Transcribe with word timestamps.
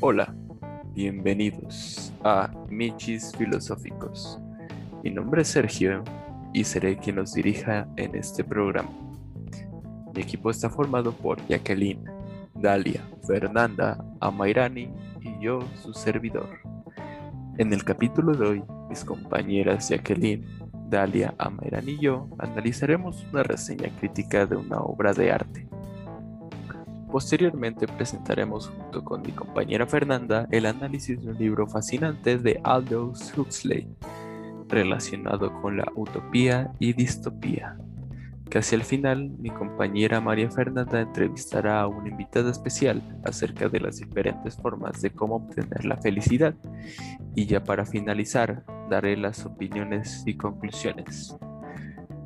Hola, 0.00 0.32
bienvenidos 0.94 2.12
a 2.22 2.48
Michis 2.70 3.32
Filosóficos. 3.36 4.38
Mi 5.02 5.10
nombre 5.10 5.42
es 5.42 5.48
Sergio 5.48 6.04
y 6.52 6.62
seré 6.62 6.96
quien 6.98 7.16
los 7.16 7.34
dirija 7.34 7.88
en 7.96 8.14
este 8.14 8.44
programa. 8.44 8.92
Mi 10.14 10.22
equipo 10.22 10.50
está 10.50 10.70
formado 10.70 11.10
por 11.10 11.44
Jacqueline, 11.48 12.04
Dalia, 12.54 13.02
Fernanda, 13.26 13.98
Amairani 14.20 14.88
y 15.20 15.44
yo, 15.44 15.58
su 15.82 15.92
servidor. 15.92 16.48
En 17.56 17.72
el 17.72 17.82
capítulo 17.82 18.34
de 18.34 18.46
hoy, 18.46 18.62
mis 18.88 19.04
compañeras 19.04 19.88
Jacqueline, 19.88 20.46
Dalia, 20.88 21.34
Amairani 21.38 21.90
y 21.90 21.98
yo 21.98 22.28
analizaremos 22.38 23.26
una 23.32 23.42
reseña 23.42 23.88
crítica 23.98 24.46
de 24.46 24.54
una 24.54 24.78
obra 24.78 25.12
de 25.12 25.32
arte. 25.32 25.68
Posteriormente 27.10 27.86
presentaremos 27.86 28.68
junto 28.68 29.02
con 29.02 29.22
mi 29.22 29.32
compañera 29.32 29.86
Fernanda 29.86 30.46
el 30.50 30.66
análisis 30.66 31.20
de 31.20 31.30
un 31.30 31.38
libro 31.38 31.66
fascinante 31.66 32.38
de 32.38 32.60
Aldous 32.64 33.36
Huxley 33.36 33.88
relacionado 34.68 35.52
con 35.62 35.78
la 35.78 35.90
utopía 35.96 36.70
y 36.78 36.92
distopía. 36.92 37.76
Casi 38.50 38.74
al 38.74 38.82
final, 38.82 39.30
mi 39.38 39.50
compañera 39.50 40.20
María 40.20 40.50
Fernanda 40.50 41.00
entrevistará 41.00 41.80
a 41.80 41.86
una 41.86 42.08
invitada 42.08 42.50
especial 42.50 43.02
acerca 43.24 43.68
de 43.68 43.80
las 43.80 43.98
diferentes 43.98 44.56
formas 44.56 45.02
de 45.02 45.10
cómo 45.10 45.36
obtener 45.36 45.84
la 45.84 45.98
felicidad. 45.98 46.54
Y 47.34 47.46
ya 47.46 47.62
para 47.62 47.84
finalizar, 47.84 48.64
daré 48.88 49.16
las 49.16 49.44
opiniones 49.44 50.22
y 50.26 50.34
conclusiones. 50.34 51.36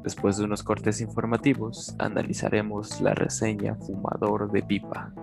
Después 0.03 0.37
de 0.37 0.45
unos 0.45 0.65
cortes 0.65 1.01
informativos, 1.01 1.95
analizaremos 2.01 3.01
la 3.01 3.15
reseña 3.15 3.77
Fumador 3.77 4.51
de 4.51 4.63
Pipa. 4.63 5.15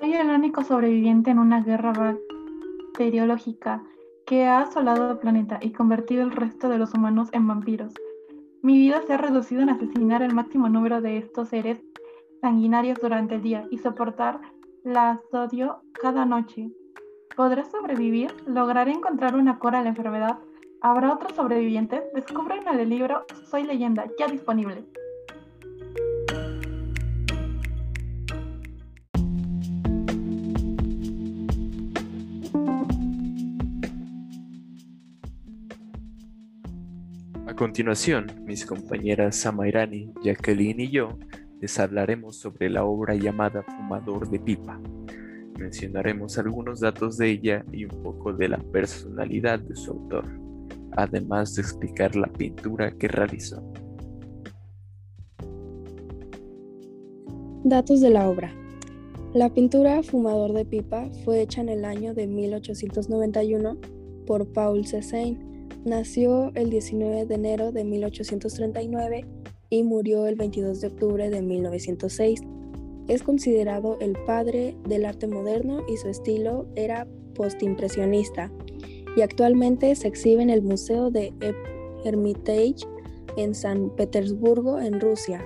Soy 0.00 0.14
el 0.14 0.30
único 0.30 0.64
sobreviviente 0.64 1.30
en 1.30 1.38
una 1.38 1.62
guerra 1.62 1.92
bacteriológica 1.92 3.84
que 4.26 4.46
ha 4.46 4.62
asolado 4.62 5.12
el 5.12 5.18
planeta 5.18 5.60
y 5.62 5.70
convertido 5.70 6.24
el 6.24 6.32
resto 6.32 6.68
de 6.68 6.78
los 6.78 6.92
humanos 6.92 7.28
en 7.30 7.46
vampiros. 7.46 7.94
Mi 8.62 8.78
vida 8.78 9.00
se 9.06 9.12
ha 9.12 9.18
reducido 9.18 9.62
en 9.62 9.70
asesinar 9.70 10.22
el 10.22 10.34
máximo 10.34 10.68
número 10.68 11.00
de 11.00 11.18
estos 11.18 11.50
seres 11.50 11.80
sanguinarios 12.40 12.98
durante 13.00 13.36
el 13.36 13.42
día 13.42 13.68
y 13.70 13.78
soportar 13.78 14.40
la 14.84 15.12
asodio 15.12 15.82
cada 15.94 16.26
noche. 16.26 16.70
¿Podré 17.34 17.64
sobrevivir? 17.64 18.34
¿Lograré 18.46 18.92
encontrar 18.92 19.34
una 19.34 19.58
cura 19.58 19.80
a 19.80 19.82
la 19.82 19.88
enfermedad? 19.88 20.38
¿Habrá 20.82 21.14
otros 21.14 21.34
sobrevivientes? 21.34 22.02
Descubren 22.14 22.68
en 22.68 22.78
el 22.78 22.90
libro 22.90 23.24
Soy 23.50 23.64
leyenda, 23.64 24.04
ya 24.18 24.28
disponible. 24.28 24.84
A 37.46 37.54
continuación, 37.56 38.26
mis 38.44 38.66
compañeras 38.66 39.36
Samairani, 39.36 40.12
Jacqueline 40.22 40.80
y 40.80 40.90
yo 40.90 41.18
les 41.64 41.78
hablaremos 41.78 42.36
sobre 42.36 42.68
la 42.68 42.84
obra 42.84 43.14
llamada 43.14 43.62
Fumador 43.62 44.28
de 44.28 44.38
Pipa. 44.38 44.78
Mencionaremos 45.58 46.36
algunos 46.36 46.80
datos 46.80 47.16
de 47.16 47.30
ella 47.30 47.64
y 47.72 47.86
un 47.86 48.02
poco 48.02 48.34
de 48.34 48.50
la 48.50 48.58
personalidad 48.58 49.60
de 49.60 49.74
su 49.74 49.92
autor, 49.92 50.26
además 50.92 51.54
de 51.54 51.62
explicar 51.62 52.16
la 52.16 52.26
pintura 52.26 52.90
que 52.90 53.08
realizó. 53.08 53.62
Datos 57.64 58.02
de 58.02 58.10
la 58.10 58.28
obra. 58.28 58.52
La 59.32 59.48
pintura 59.48 60.02
Fumador 60.02 60.52
de 60.52 60.66
Pipa 60.66 61.08
fue 61.24 61.40
hecha 61.40 61.62
en 61.62 61.70
el 61.70 61.86
año 61.86 62.12
de 62.12 62.26
1891 62.26 63.78
por 64.26 64.52
Paul 64.52 64.86
Cézanne. 64.86 65.38
Nació 65.86 66.52
el 66.56 66.68
19 66.68 67.24
de 67.24 67.34
enero 67.34 67.72
de 67.72 67.84
1839 67.84 69.43
y 69.74 69.82
murió 69.82 70.26
el 70.26 70.36
22 70.36 70.80
de 70.80 70.86
octubre 70.86 71.30
de 71.30 71.42
1906. 71.42 72.40
Es 73.08 73.22
considerado 73.24 73.98
el 74.00 74.12
padre 74.24 74.76
del 74.88 75.04
arte 75.04 75.26
moderno 75.26 75.82
y 75.88 75.96
su 75.96 76.08
estilo 76.08 76.66
era 76.76 77.08
postimpresionista 77.34 78.52
y 79.16 79.22
actualmente 79.22 79.94
se 79.96 80.06
exhibe 80.06 80.42
en 80.42 80.50
el 80.50 80.62
Museo 80.62 81.10
de 81.10 81.32
Hermitage 82.04 82.86
en 83.36 83.54
San 83.54 83.90
Petersburgo, 83.96 84.78
en 84.78 85.00
Rusia. 85.00 85.44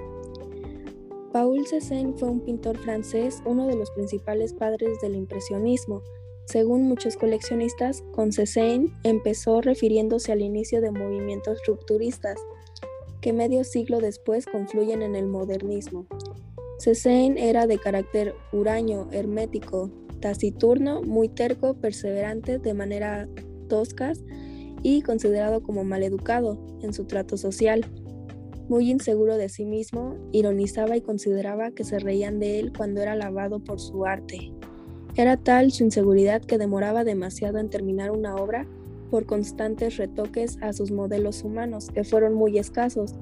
Paul 1.32 1.66
Cézanne 1.66 2.12
fue 2.18 2.28
un 2.28 2.40
pintor 2.40 2.76
francés, 2.76 3.42
uno 3.46 3.66
de 3.66 3.76
los 3.76 3.90
principales 3.92 4.52
padres 4.52 5.00
del 5.00 5.14
impresionismo. 5.14 6.02
Según 6.44 6.82
muchos 6.82 7.16
coleccionistas, 7.16 8.02
con 8.12 8.32
Cézanne 8.32 8.92
empezó 9.04 9.62
refiriéndose 9.62 10.32
al 10.32 10.42
inicio 10.42 10.82
de 10.82 10.90
movimientos 10.90 11.60
rupturistas 11.66 12.38
que 13.20 13.32
medio 13.32 13.64
siglo 13.64 14.00
después 14.00 14.46
confluyen 14.46 15.02
en 15.02 15.14
el 15.14 15.26
modernismo. 15.26 16.06
Cézanne 16.78 17.48
era 17.48 17.66
de 17.66 17.78
carácter 17.78 18.34
huraño, 18.52 19.08
hermético, 19.10 19.90
taciturno, 20.20 21.02
muy 21.02 21.28
terco, 21.28 21.74
perseverante 21.74 22.58
de 22.58 22.74
manera 22.74 23.28
toscas 23.68 24.22
y 24.82 25.02
considerado 25.02 25.62
como 25.62 25.84
maleducado 25.84 26.58
en 26.82 26.92
su 26.92 27.04
trato 27.04 27.36
social. 27.36 27.84
Muy 28.68 28.90
inseguro 28.90 29.36
de 29.36 29.48
sí 29.48 29.64
mismo, 29.64 30.16
ironizaba 30.30 30.96
y 30.96 31.00
consideraba 31.00 31.70
que 31.70 31.84
se 31.84 31.98
reían 31.98 32.38
de 32.38 32.60
él 32.60 32.72
cuando 32.76 33.00
era 33.00 33.12
alabado 33.12 33.60
por 33.60 33.80
su 33.80 34.04
arte. 34.04 34.52
Era 35.16 35.36
tal 35.36 35.72
su 35.72 35.84
inseguridad 35.84 36.42
que 36.42 36.58
demoraba 36.58 37.02
demasiado 37.02 37.58
en 37.58 37.70
terminar 37.70 38.10
una 38.10 38.36
obra 38.36 38.68
por 39.10 39.26
constantes 39.26 39.96
retoques 39.96 40.58
a 40.60 40.72
sus 40.72 40.90
modelos 40.90 41.42
humanos, 41.44 41.88
que 41.92 42.04
fueron 42.04 42.34
muy 42.34 42.58
escasos. 42.58 43.14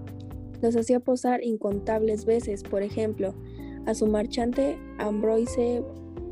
Los 0.62 0.76
hacía 0.76 1.00
posar 1.00 1.44
incontables 1.44 2.24
veces, 2.24 2.62
por 2.62 2.82
ejemplo, 2.82 3.34
a 3.86 3.94
su 3.94 4.06
marchante 4.06 4.78
Ambroise 4.98 5.82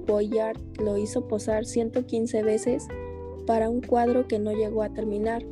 Boyard 0.06 0.58
lo 0.82 0.98
hizo 0.98 1.26
posar 1.28 1.64
115 1.64 2.42
veces 2.42 2.88
para 3.46 3.70
un 3.70 3.80
cuadro 3.80 4.26
que 4.26 4.38
no 4.38 4.52
llegó 4.52 4.82
a 4.82 4.92
terminar. 4.92 5.44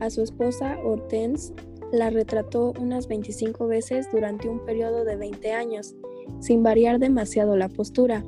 A 0.00 0.10
su 0.10 0.22
esposa 0.22 0.78
Hortense 0.84 1.54
la 1.92 2.10
retrató 2.10 2.72
unas 2.80 3.06
25 3.06 3.66
veces 3.68 4.08
durante 4.12 4.48
un 4.48 4.64
periodo 4.64 5.04
de 5.04 5.16
20 5.16 5.52
años, 5.52 5.94
sin 6.40 6.62
variar 6.62 6.98
demasiado 6.98 7.56
la 7.56 7.68
postura. 7.68 8.24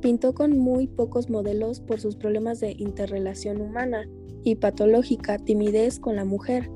Pintó 0.00 0.34
con 0.34 0.58
muy 0.58 0.86
pocos 0.88 1.30
modelos 1.30 1.80
por 1.80 2.00
sus 2.00 2.16
problemas 2.16 2.58
de 2.58 2.72
interrelación 2.72 3.60
humana 3.60 4.08
y 4.44 4.56
patológica 4.56 5.38
timidez 5.38 5.98
con 5.98 6.16
la 6.16 6.24
mujer. 6.24 6.70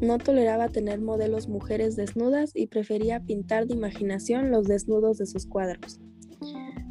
No 0.00 0.18
toleraba 0.18 0.68
tener 0.68 1.00
modelos 1.00 1.48
mujeres 1.48 1.96
desnudas 1.96 2.52
y 2.54 2.66
prefería 2.66 3.20
pintar 3.20 3.66
de 3.66 3.74
imaginación 3.74 4.50
los 4.50 4.66
desnudos 4.66 5.18
de 5.18 5.26
sus 5.26 5.46
cuadros. 5.46 6.00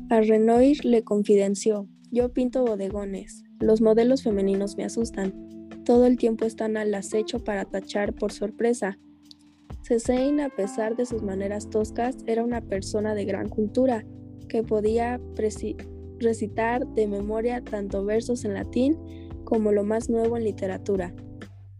A 0.09 0.21
Renoir 0.21 0.83
le 0.85 1.03
confidenció, 1.03 1.87
yo 2.11 2.31
pinto 2.31 2.63
bodegones, 2.63 3.43
los 3.59 3.81
modelos 3.81 4.23
femeninos 4.23 4.77
me 4.77 4.85
asustan, 4.85 5.33
todo 5.85 6.05
el 6.07 6.17
tiempo 6.17 6.45
están 6.45 6.77
al 6.77 6.93
acecho 6.93 7.43
para 7.43 7.65
tachar 7.65 8.13
por 8.13 8.31
sorpresa. 8.31 8.97
Cézanne, 9.83 10.43
a 10.43 10.49
pesar 10.49 10.95
de 10.95 11.05
sus 11.05 11.21
maneras 11.21 11.69
toscas, 11.69 12.17
era 12.25 12.43
una 12.43 12.61
persona 12.61 13.13
de 13.13 13.25
gran 13.25 13.49
cultura, 13.49 14.03
que 14.49 14.63
podía 14.63 15.19
recitar 16.19 16.87
de 16.87 17.07
memoria 17.07 17.63
tanto 17.63 18.03
versos 18.03 18.45
en 18.45 18.55
latín 18.55 18.97
como 19.45 19.71
lo 19.71 19.83
más 19.83 20.09
nuevo 20.09 20.35
en 20.35 20.43
literatura. 20.43 21.13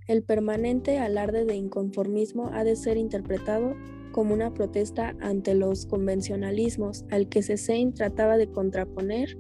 El 0.08 0.24
permanente 0.24 1.00
alarde 1.00 1.46
de 1.46 1.56
inconformismo 1.56 2.52
ha 2.54 2.64
de 2.64 2.76
ser 2.76 2.96
interpretado 2.96 3.76
como 4.12 4.34
una 4.34 4.54
protesta 4.54 5.16
ante 5.20 5.56
los 5.56 5.88
convencionalismos 5.88 7.04
al 7.12 7.28
que 7.28 7.42
Cézanne 7.42 7.92
trataba 7.92 8.38
de 8.38 8.50
contraponer 8.50 9.38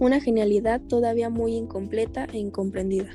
una 0.00 0.18
genialidad 0.20 0.80
todavía 0.80 1.28
muy 1.28 1.54
incompleta 1.54 2.26
e 2.32 2.38
incomprendida. 2.38 3.10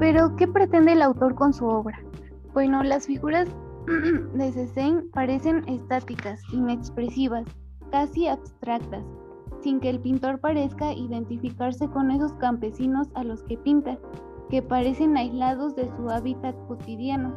Pero, 0.00 0.34
¿qué 0.36 0.48
pretende 0.48 0.92
el 0.92 1.02
autor 1.02 1.34
con 1.34 1.52
su 1.52 1.66
obra? 1.66 2.02
Bueno, 2.54 2.82
las 2.82 3.06
figuras 3.06 3.48
de 4.34 4.52
Cézanne 4.52 5.04
parecen 5.14 5.66
estáticas, 5.68 6.42
inexpresivas, 6.52 7.46
casi 7.90 8.28
abstractas, 8.28 9.02
sin 9.62 9.80
que 9.80 9.88
el 9.88 10.00
pintor 10.00 10.38
parezca 10.38 10.92
identificarse 10.92 11.88
con 11.88 12.10
esos 12.10 12.34
campesinos 12.34 13.08
a 13.14 13.24
los 13.24 13.42
que 13.44 13.56
pinta, 13.56 13.98
que 14.50 14.60
parecen 14.60 15.16
aislados 15.16 15.74
de 15.76 15.88
su 15.96 16.10
hábitat 16.10 16.54
cotidiano. 16.68 17.34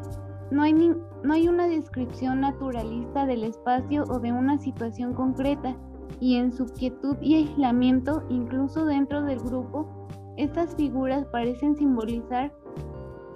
No 0.51 0.63
hay, 0.63 0.73
no 0.73 1.33
hay 1.33 1.47
una 1.47 1.67
descripción 1.67 2.41
naturalista 2.41 3.25
del 3.25 3.45
espacio 3.45 4.03
o 4.09 4.19
de 4.19 4.33
una 4.33 4.57
situación 4.57 5.13
concreta, 5.13 5.77
y 6.19 6.35
en 6.35 6.51
su 6.51 6.65
quietud 6.65 7.15
y 7.21 7.35
aislamiento, 7.35 8.23
incluso 8.29 8.85
dentro 8.85 9.23
del 9.23 9.39
grupo, 9.39 10.07
estas 10.37 10.75
figuras 10.75 11.25
parecen 11.27 11.75
simbolizar 11.77 12.53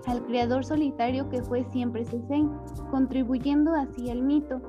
al 0.06 0.24
creador 0.26 0.66
solitario 0.66 1.30
que 1.30 1.42
fue 1.42 1.64
siempre 1.66 2.06
Cézanne, 2.06 2.50
contribuyendo 2.92 3.74
así 3.74 4.10
al 4.10 4.22
mito. 4.22 4.62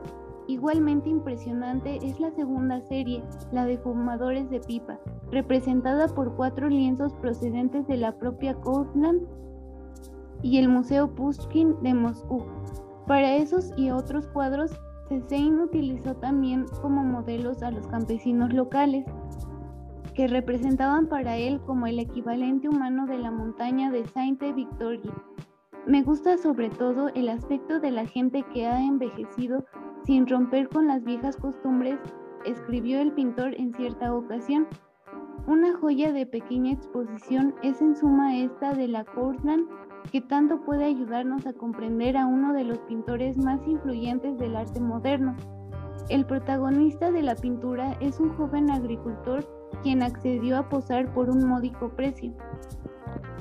Igualmente 0.46 1.08
impresionante 1.08 1.98
es 2.02 2.18
la 2.18 2.30
segunda 2.32 2.80
serie, 2.80 3.22
la 3.52 3.64
de 3.64 3.78
Fumadores 3.78 4.50
de 4.50 4.60
Pipa, 4.60 4.98
representada 5.30 6.08
por 6.08 6.34
cuatro 6.34 6.68
lienzos 6.68 7.14
procedentes 7.14 7.86
de 7.86 7.96
la 7.96 8.18
propia 8.18 8.54
Courtland 8.54 9.22
y 10.42 10.58
el 10.58 10.68
Museo 10.68 11.14
Pushkin 11.14 11.80
de 11.82 11.94
Moscú. 11.94 12.44
Para 13.06 13.36
esos 13.36 13.72
y 13.76 13.90
otros 13.90 14.26
cuadros, 14.28 14.72
Cézanne 15.08 15.62
utilizó 15.62 16.14
también 16.14 16.66
como 16.82 17.02
modelos 17.04 17.62
a 17.62 17.70
los 17.70 17.86
campesinos 17.86 18.52
locales, 18.52 19.04
que 20.20 20.28
representaban 20.28 21.06
para 21.06 21.38
él 21.38 21.62
como 21.64 21.87
el 21.87 21.99
equivalente 21.99 22.69
humano 22.69 23.06
de 23.06 23.17
la 23.17 23.31
montaña 23.31 23.90
de 23.90 24.05
Sainte-Victorie. 24.05 25.11
Me 25.87 26.02
gusta 26.02 26.37
sobre 26.37 26.69
todo 26.69 27.08
el 27.14 27.31
aspecto 27.31 27.81
de 27.81 27.90
la 27.90 28.05
gente 28.05 28.44
que 28.52 28.67
ha 28.67 28.82
envejecido 28.82 29.64
sin 30.05 30.26
romper 30.26 30.69
con 30.69 30.88
las 30.88 31.05
viejas 31.05 31.38
costumbres, 31.38 31.99
escribió 32.44 33.00
el 33.00 33.12
pintor 33.12 33.55
en 33.55 33.72
cierta 33.72 34.14
ocasión. 34.14 34.67
Una 35.46 35.75
joya 35.75 36.12
de 36.12 36.26
pequeña 36.26 36.73
exposición 36.73 37.55
es 37.62 37.81
en 37.81 37.96
suma 37.96 38.37
esta 38.37 38.75
de 38.75 38.88
la 38.88 39.06
Courtland 39.06 39.70
que 40.12 40.20
tanto 40.20 40.61
puede 40.66 40.84
ayudarnos 40.84 41.46
a 41.46 41.55
comprender 41.55 42.19
a 42.19 42.26
uno 42.26 42.52
de 42.52 42.64
los 42.64 42.78
pintores 42.81 43.38
más 43.38 43.66
influyentes 43.66 44.37
del 44.37 44.55
arte 44.55 44.81
moderno. 44.81 45.34
El 46.11 46.26
protagonista 46.26 47.11
de 47.11 47.23
la 47.23 47.37
pintura 47.37 47.96
es 48.00 48.20
un 48.20 48.37
joven 48.37 48.70
agricultor 48.70 49.59
quien 49.82 50.02
accedió 50.02 50.58
a 50.58 50.69
posar 50.69 51.12
por 51.12 51.31
un 51.31 51.46
módico 51.46 51.88
precio. 51.90 52.32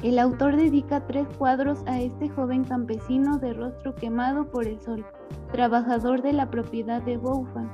El 0.02 0.18
autor 0.18 0.56
dedica 0.56 1.06
tres 1.06 1.28
cuadros 1.38 1.84
a 1.86 2.00
este 2.00 2.30
joven 2.30 2.64
campesino 2.64 3.38
de 3.38 3.54
rostro 3.54 3.94
quemado 3.96 4.50
por 4.50 4.66
el 4.66 4.80
sol, 4.80 5.06
trabajador 5.52 6.22
de 6.22 6.34
la 6.34 6.50
propiedad 6.50 7.02
de 7.02 7.18
Bouffan, 7.18 7.70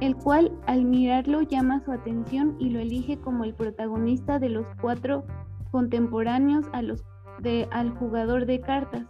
el 0.00 0.16
cual 0.16 0.50
al 0.66 0.84
mirarlo 0.84 1.42
llama 1.42 1.80
su 1.84 1.92
atención 1.92 2.56
y 2.58 2.70
lo 2.70 2.80
elige 2.80 3.16
como 3.18 3.44
el 3.44 3.54
protagonista 3.54 4.40
de 4.40 4.48
los 4.48 4.66
cuatro 4.80 5.24
contemporáneos 5.70 6.66
al 6.72 7.90
jugador 7.90 8.46
de 8.46 8.60
cartas. 8.60 9.06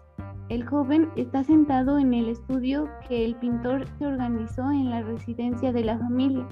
El 0.51 0.67
joven 0.67 1.09
está 1.17 1.45
sentado 1.45 1.99
en 1.99 2.13
el 2.13 2.29
estudio 2.29 2.91
que 3.09 3.25
el 3.25 3.35
pintor 3.37 3.87
se 3.99 4.07
organizó 4.07 4.71
en 4.71 4.91
la 4.91 5.01
residencia 5.01 5.73
de 5.73 5.85
la 5.85 5.99
familia, 5.99 6.47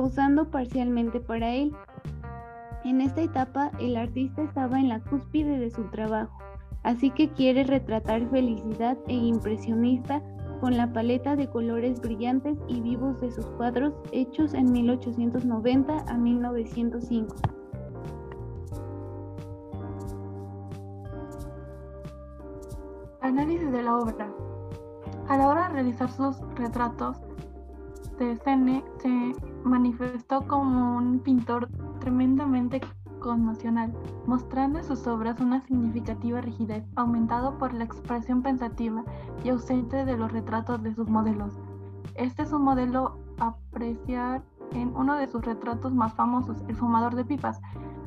posando 0.00 0.50
parcialmente 0.50 1.20
para 1.20 1.52
él. 1.52 1.76
En 2.84 3.02
esta 3.02 3.20
etapa 3.20 3.70
el 3.78 3.98
artista 3.98 4.42
estaba 4.42 4.80
en 4.80 4.88
la 4.88 5.00
cúspide 5.00 5.58
de 5.58 5.70
su 5.70 5.82
trabajo, 5.90 6.38
así 6.84 7.10
que 7.10 7.28
quiere 7.28 7.64
retratar 7.64 8.26
felicidad 8.30 8.96
e 9.08 9.14
impresionista 9.14 10.22
con 10.62 10.74
la 10.78 10.90
paleta 10.90 11.36
de 11.36 11.50
colores 11.50 12.00
brillantes 12.00 12.56
y 12.66 12.80
vivos 12.80 13.20
de 13.20 13.30
sus 13.30 13.44
cuadros 13.58 13.92
hechos 14.10 14.54
en 14.54 14.72
1890 14.72 16.04
a 16.08 16.16
1905. 16.16 17.36
Análisis 23.20 23.70
de 23.70 23.82
la 23.82 23.96
obra. 23.98 24.32
A 25.28 25.36
la 25.36 25.46
hora 25.46 25.68
de 25.68 25.74
realizar 25.74 26.10
sus 26.10 26.38
retratos, 26.56 27.18
Cene 28.44 28.82
se 28.98 29.34
manifestó 29.64 30.46
como 30.46 30.96
un 30.96 31.20
pintor 31.20 31.68
tremendamente 32.00 32.80
conmocional, 33.20 33.92
mostrando 34.26 34.78
en 34.78 34.84
sus 34.84 35.06
obras 35.06 35.40
una 35.40 35.60
significativa 35.60 36.40
rigidez, 36.40 36.84
aumentado 36.96 37.58
por 37.58 37.72
la 37.74 37.84
expresión 37.84 38.42
pensativa 38.42 39.04
y 39.44 39.50
ausente 39.50 40.04
de 40.04 40.16
los 40.16 40.32
retratos 40.32 40.82
de 40.82 40.94
sus 40.94 41.08
modelos. 41.08 41.58
Este 42.14 42.42
es 42.42 42.52
un 42.52 42.62
modelo 42.62 43.18
a 43.38 43.48
apreciar 43.48 44.42
en 44.72 44.94
uno 44.96 45.16
de 45.16 45.28
sus 45.28 45.44
retratos 45.44 45.92
más 45.92 46.14
famosos, 46.14 46.62
El 46.68 46.76
fumador 46.76 47.14
de 47.14 47.24
pipas, 47.24 47.60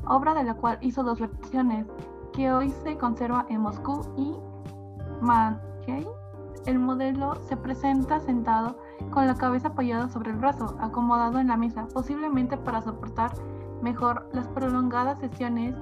obra 0.06 0.34
de 0.34 0.44
la 0.44 0.54
cual 0.54 0.78
hizo 0.80 1.02
dos 1.02 1.20
versiones, 1.20 1.86
que 2.32 2.52
hoy 2.52 2.70
se 2.70 2.98
conserva 2.98 3.46
en 3.48 3.60
Moscú 3.60 4.00
y 4.16 4.34
Mankey, 5.20 6.06
el 6.66 6.78
modelo 6.78 7.36
se 7.42 7.56
presenta 7.56 8.20
sentado 8.20 8.76
con 9.10 9.26
la 9.26 9.34
cabeza 9.34 9.68
apoyada 9.68 10.08
sobre 10.08 10.30
el 10.30 10.36
brazo, 10.36 10.76
acomodado 10.80 11.38
en 11.38 11.48
la 11.48 11.56
mesa, 11.56 11.86
posiblemente 11.92 12.56
para 12.56 12.82
soportar 12.82 13.32
mejor 13.82 14.28
las 14.32 14.48
prolongadas 14.48 15.18
sesiones 15.20 15.74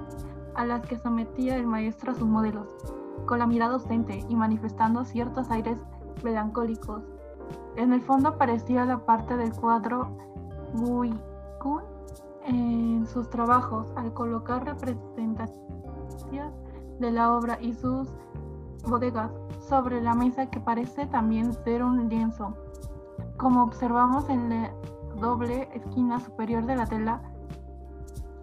a 0.54 0.64
las 0.66 0.82
que 0.86 0.98
sometía 0.98 1.56
el 1.56 1.66
maestro 1.66 2.12
a 2.12 2.14
sus 2.14 2.28
modelos, 2.28 2.68
con 3.26 3.38
la 3.38 3.46
mirada 3.46 3.74
ausente 3.74 4.24
y 4.28 4.36
manifestando 4.36 5.04
ciertos 5.04 5.50
aires 5.50 5.78
melancólicos. 6.22 7.02
En 7.76 7.92
el 7.92 8.02
fondo 8.02 8.30
aparecía 8.30 8.84
la 8.84 8.98
parte 8.98 9.36
del 9.36 9.52
cuadro 9.52 10.16
Kun 10.74 11.20
en 12.44 13.06
sus 13.06 13.30
trabajos 13.30 13.92
al 13.96 14.12
colocar 14.12 14.64
representaciones 14.64 16.52
de 16.98 17.10
la 17.10 17.32
obra 17.32 17.58
y 17.60 17.72
sus 17.72 18.08
bodegas 18.86 19.30
sobre 19.60 20.00
la 20.00 20.14
mesa 20.14 20.50
que 20.50 20.60
parece 20.60 21.06
también 21.06 21.52
ser 21.52 21.82
un 21.82 22.08
lienzo. 22.08 22.54
Como 23.42 23.64
observamos 23.64 24.28
en 24.30 24.48
la 24.50 24.70
doble 25.16 25.68
esquina 25.74 26.20
superior 26.20 26.64
de 26.64 26.76
la 26.76 26.86
tela, 26.86 27.20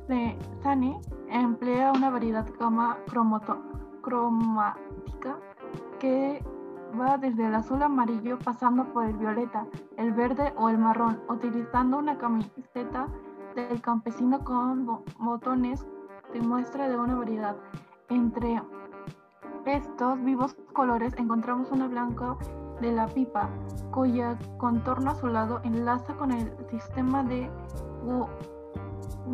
de 0.09 0.37
Sane 0.61 0.99
emplea 1.29 1.93
una 1.93 2.09
variedad 2.09 2.45
gama 2.59 2.97
cromática 4.01 5.37
que 5.99 6.43
va 6.99 7.17
desde 7.17 7.47
el 7.47 7.55
azul 7.55 7.81
amarillo 7.81 8.37
pasando 8.39 8.91
por 8.91 9.05
el 9.05 9.15
violeta, 9.15 9.65
el 9.95 10.11
verde 10.11 10.53
o 10.57 10.67
el 10.67 10.77
marrón, 10.77 11.21
utilizando 11.29 11.97
una 11.97 12.17
camiseta 12.17 13.07
del 13.55 13.79
campesino 13.79 14.43
con 14.43 14.85
botones 15.17 15.87
de 16.33 16.41
muestra 16.41 16.89
de 16.89 16.99
una 16.99 17.15
variedad. 17.15 17.55
Entre 18.09 18.61
estos 19.65 20.21
vivos 20.25 20.57
colores 20.73 21.13
encontramos 21.17 21.71
una 21.71 21.87
blanca 21.87 22.35
de 22.81 22.91
la 22.91 23.07
pipa, 23.07 23.49
cuya 23.91 24.37
contorno 24.57 25.11
azulado 25.11 25.59
enlaza 25.63 26.13
con 26.15 26.31
el 26.31 26.51
sistema 26.69 27.23
de 27.23 27.49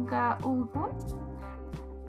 Gauguin. 0.08 0.90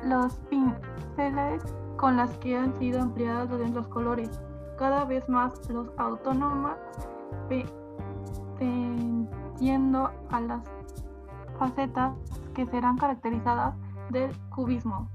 Los 0.04 0.34
pinceles 0.50 1.62
con 1.96 2.16
las 2.16 2.37
que 2.38 2.56
han 2.56 2.76
sido 2.78 3.00
ampliados 3.00 3.70
los 3.70 3.88
colores, 3.88 4.40
cada 4.78 5.04
vez 5.04 5.28
más 5.28 5.52
los 5.70 5.88
autónomos 5.96 6.75
tendiendo 8.58 10.11
a 10.30 10.40
las 10.40 10.62
facetas 11.58 12.12
que 12.54 12.66
serán 12.66 12.99
caracterizadas 12.99 13.75
del 14.11 14.30
cubismo. 14.50 15.08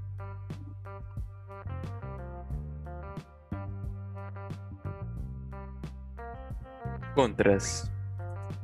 Contras. 7.14 7.90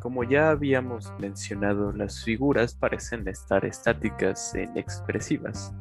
Como 0.00 0.24
ya 0.24 0.48
habíamos 0.48 1.12
mencionado, 1.18 1.92
las 1.92 2.24
figuras 2.24 2.74
parecen 2.74 3.28
estar 3.28 3.64
estáticas 3.66 4.54
e 4.54 4.62
inexpresivas, 4.62 5.74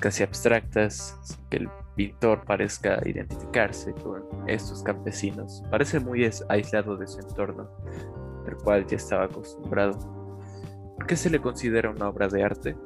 casi 0.00 0.22
abstractas, 0.22 1.18
sin 1.22 1.44
que 1.50 1.56
el 1.58 1.70
pintor 1.94 2.44
parezca 2.46 2.98
identificarse 3.04 3.92
con 3.92 4.22
estos 4.46 4.82
campesinos. 4.82 5.62
Parece 5.70 6.00
muy 6.00 6.28
aislado 6.48 6.96
de 6.96 7.06
su 7.06 7.20
entorno, 7.20 7.68
al 8.46 8.56
cual 8.56 8.86
ya 8.86 8.96
estaba 8.96 9.24
acostumbrado. 9.24 9.98
¿Por 10.96 11.06
qué 11.06 11.16
se 11.16 11.28
le 11.28 11.40
considera 11.40 11.90
una 11.90 12.08
obra 12.08 12.28
de 12.28 12.42
arte? 12.42 12.76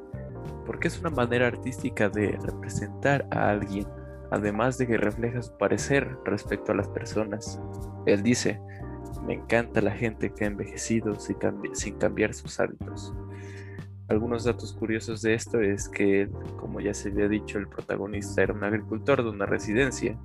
Porque 0.65 0.89
es 0.89 0.99
una 0.99 1.11
manera 1.11 1.47
artística 1.47 2.09
de 2.09 2.37
representar 2.43 3.25
a 3.31 3.51
alguien, 3.51 3.87
además 4.31 4.77
de 4.77 4.87
que 4.87 4.97
refleja 4.97 5.41
su 5.41 5.57
parecer 5.57 6.17
respecto 6.25 6.73
a 6.73 6.75
las 6.75 6.89
personas. 6.89 7.61
Él 8.05 8.21
dice, 8.21 8.59
me 9.27 9.33
encanta 9.33 9.81
la 9.81 9.91
gente 9.91 10.31
que 10.31 10.45
ha 10.45 10.47
envejecido 10.47 11.15
sin, 11.19 11.35
cambiar 11.97 12.33
sus 12.33 12.59
hábitos. 12.61 13.13
Algunos 14.07 14.45
datos 14.45 14.71
curiosos 14.71 15.21
de 15.21 15.33
esto 15.33 15.59
es 15.59 15.89
que, 15.89 16.29
como 16.57 16.79
ya 16.79 16.93
se 16.93 17.09
había 17.09 17.27
dicho, 17.27 17.59
el 17.59 17.67
protagonista 17.67 18.41
era 18.41 18.53
un 18.53 18.63
agricultor 18.63 19.21
de 19.21 19.29
una 19.29 19.45
residencia 19.45 20.17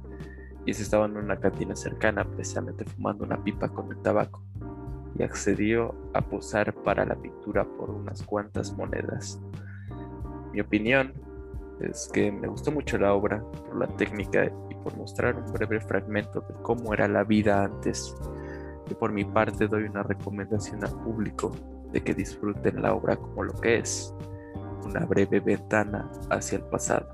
y 0.64 0.72
se 0.72 0.84
estaba 0.84 1.06
en 1.06 1.16
una 1.16 1.40
cantina 1.40 1.74
cercana 1.74 2.24
precisamente 2.24 2.84
fumando 2.84 3.24
una 3.24 3.42
pipa 3.42 3.68
con 3.68 3.90
el 3.90 4.00
tabaco 4.02 4.40
y 5.18 5.24
accedió 5.24 5.96
a 6.14 6.20
posar 6.20 6.72
para 6.72 7.04
la 7.04 7.16
pintura 7.16 7.64
por 7.64 7.90
unas 7.90 8.22
cuantas 8.22 8.72
monedas. 8.76 9.40
Mi 10.52 10.60
opinión 10.60 11.12
es 11.80 12.08
que 12.12 12.30
me 12.30 12.46
gustó 12.46 12.70
mucho 12.70 12.98
la 12.98 13.12
obra 13.12 13.42
por 13.66 13.76
la 13.80 13.88
técnica 13.96 14.44
y 14.70 14.74
por 14.76 14.96
mostrar 14.96 15.34
un 15.34 15.52
breve 15.52 15.80
fragmento 15.80 16.40
de 16.40 16.54
cómo 16.62 16.94
era 16.94 17.08
la 17.08 17.24
vida 17.24 17.64
antes 17.64 18.14
por 18.98 19.12
mi 19.12 19.24
parte 19.24 19.68
doy 19.68 19.84
una 19.84 20.02
recomendación 20.02 20.84
al 20.84 20.92
público 21.02 21.52
de 21.92 22.02
que 22.02 22.14
disfruten 22.14 22.82
la 22.82 22.94
obra 22.94 23.16
como 23.16 23.44
lo 23.44 23.52
que 23.54 23.78
es, 23.78 24.14
una 24.84 25.00
breve 25.00 25.40
ventana 25.40 26.10
hacia 26.30 26.58
el 26.58 26.64
pasado. 26.64 27.08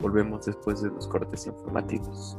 Volvemos 0.00 0.46
después 0.46 0.82
de 0.82 0.90
los 0.90 1.06
cortes 1.08 1.46
informativos. 1.46 2.38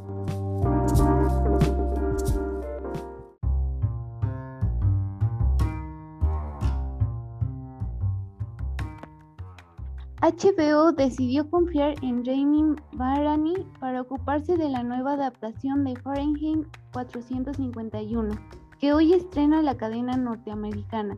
HBO 10.24 10.94
decidió 10.94 11.50
confiar 11.50 11.96
en 12.02 12.24
Jamie 12.24 12.76
Barani 12.94 13.56
para 13.82 14.00
ocuparse 14.00 14.56
de 14.56 14.70
la 14.70 14.82
nueva 14.82 15.16
adaptación 15.16 15.84
de 15.84 15.98
Fahrenheit 15.98 16.66
451, 16.94 18.34
que 18.80 18.94
hoy 18.94 19.12
estrena 19.12 19.62
la 19.62 19.76
cadena 19.76 20.16
norteamericana. 20.16 21.18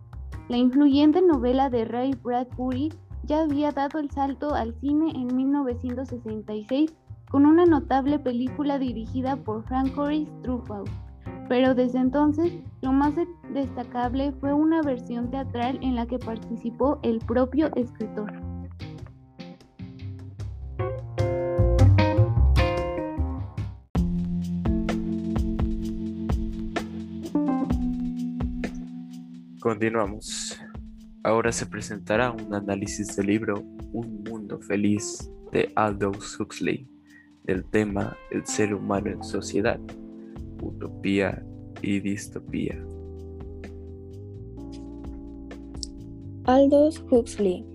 La 0.50 0.58
influyente 0.58 1.22
novela 1.22 1.70
de 1.70 1.86
Ray 1.86 2.16
Bradbury 2.24 2.92
ya 3.26 3.42
había 3.42 3.72
dado 3.72 4.00
el 4.00 4.10
salto 4.10 4.56
al 4.56 4.74
cine 4.80 5.12
en 5.12 5.36
1966 5.36 6.92
con 7.30 7.46
una 7.46 7.66
notable 7.66 8.18
película 8.18 8.80
dirigida 8.80 9.36
por 9.36 9.64
Francois 9.66 10.28
Truffaut. 10.42 10.90
Pero 11.48 11.76
desde 11.76 12.00
entonces, 12.00 12.54
lo 12.82 12.92
más 12.92 13.14
destacable 13.54 14.32
fue 14.40 14.52
una 14.52 14.82
versión 14.82 15.30
teatral 15.30 15.78
en 15.84 15.94
la 15.94 16.08
que 16.08 16.18
participó 16.18 16.98
el 17.04 17.20
propio 17.20 17.70
escritor. 17.76 18.45
Continuamos. 29.66 30.56
Ahora 31.24 31.52
se 31.52 31.66
presentará 31.66 32.30
un 32.30 32.54
análisis 32.54 33.16
del 33.16 33.26
libro 33.26 33.64
Un 33.94 34.24
Mundo 34.24 34.60
Feliz 34.60 35.28
de 35.52 35.72
Aldous 35.74 36.40
Huxley, 36.40 36.88
del 37.46 37.66
tema 37.72 38.16
El 38.30 38.46
ser 38.46 38.76
humano 38.76 39.10
en 39.10 39.24
sociedad, 39.24 39.80
utopía 40.62 41.44
y 41.82 42.00
distopía. 42.00 42.76
Aldous 46.44 47.04
Huxley. 47.10 47.66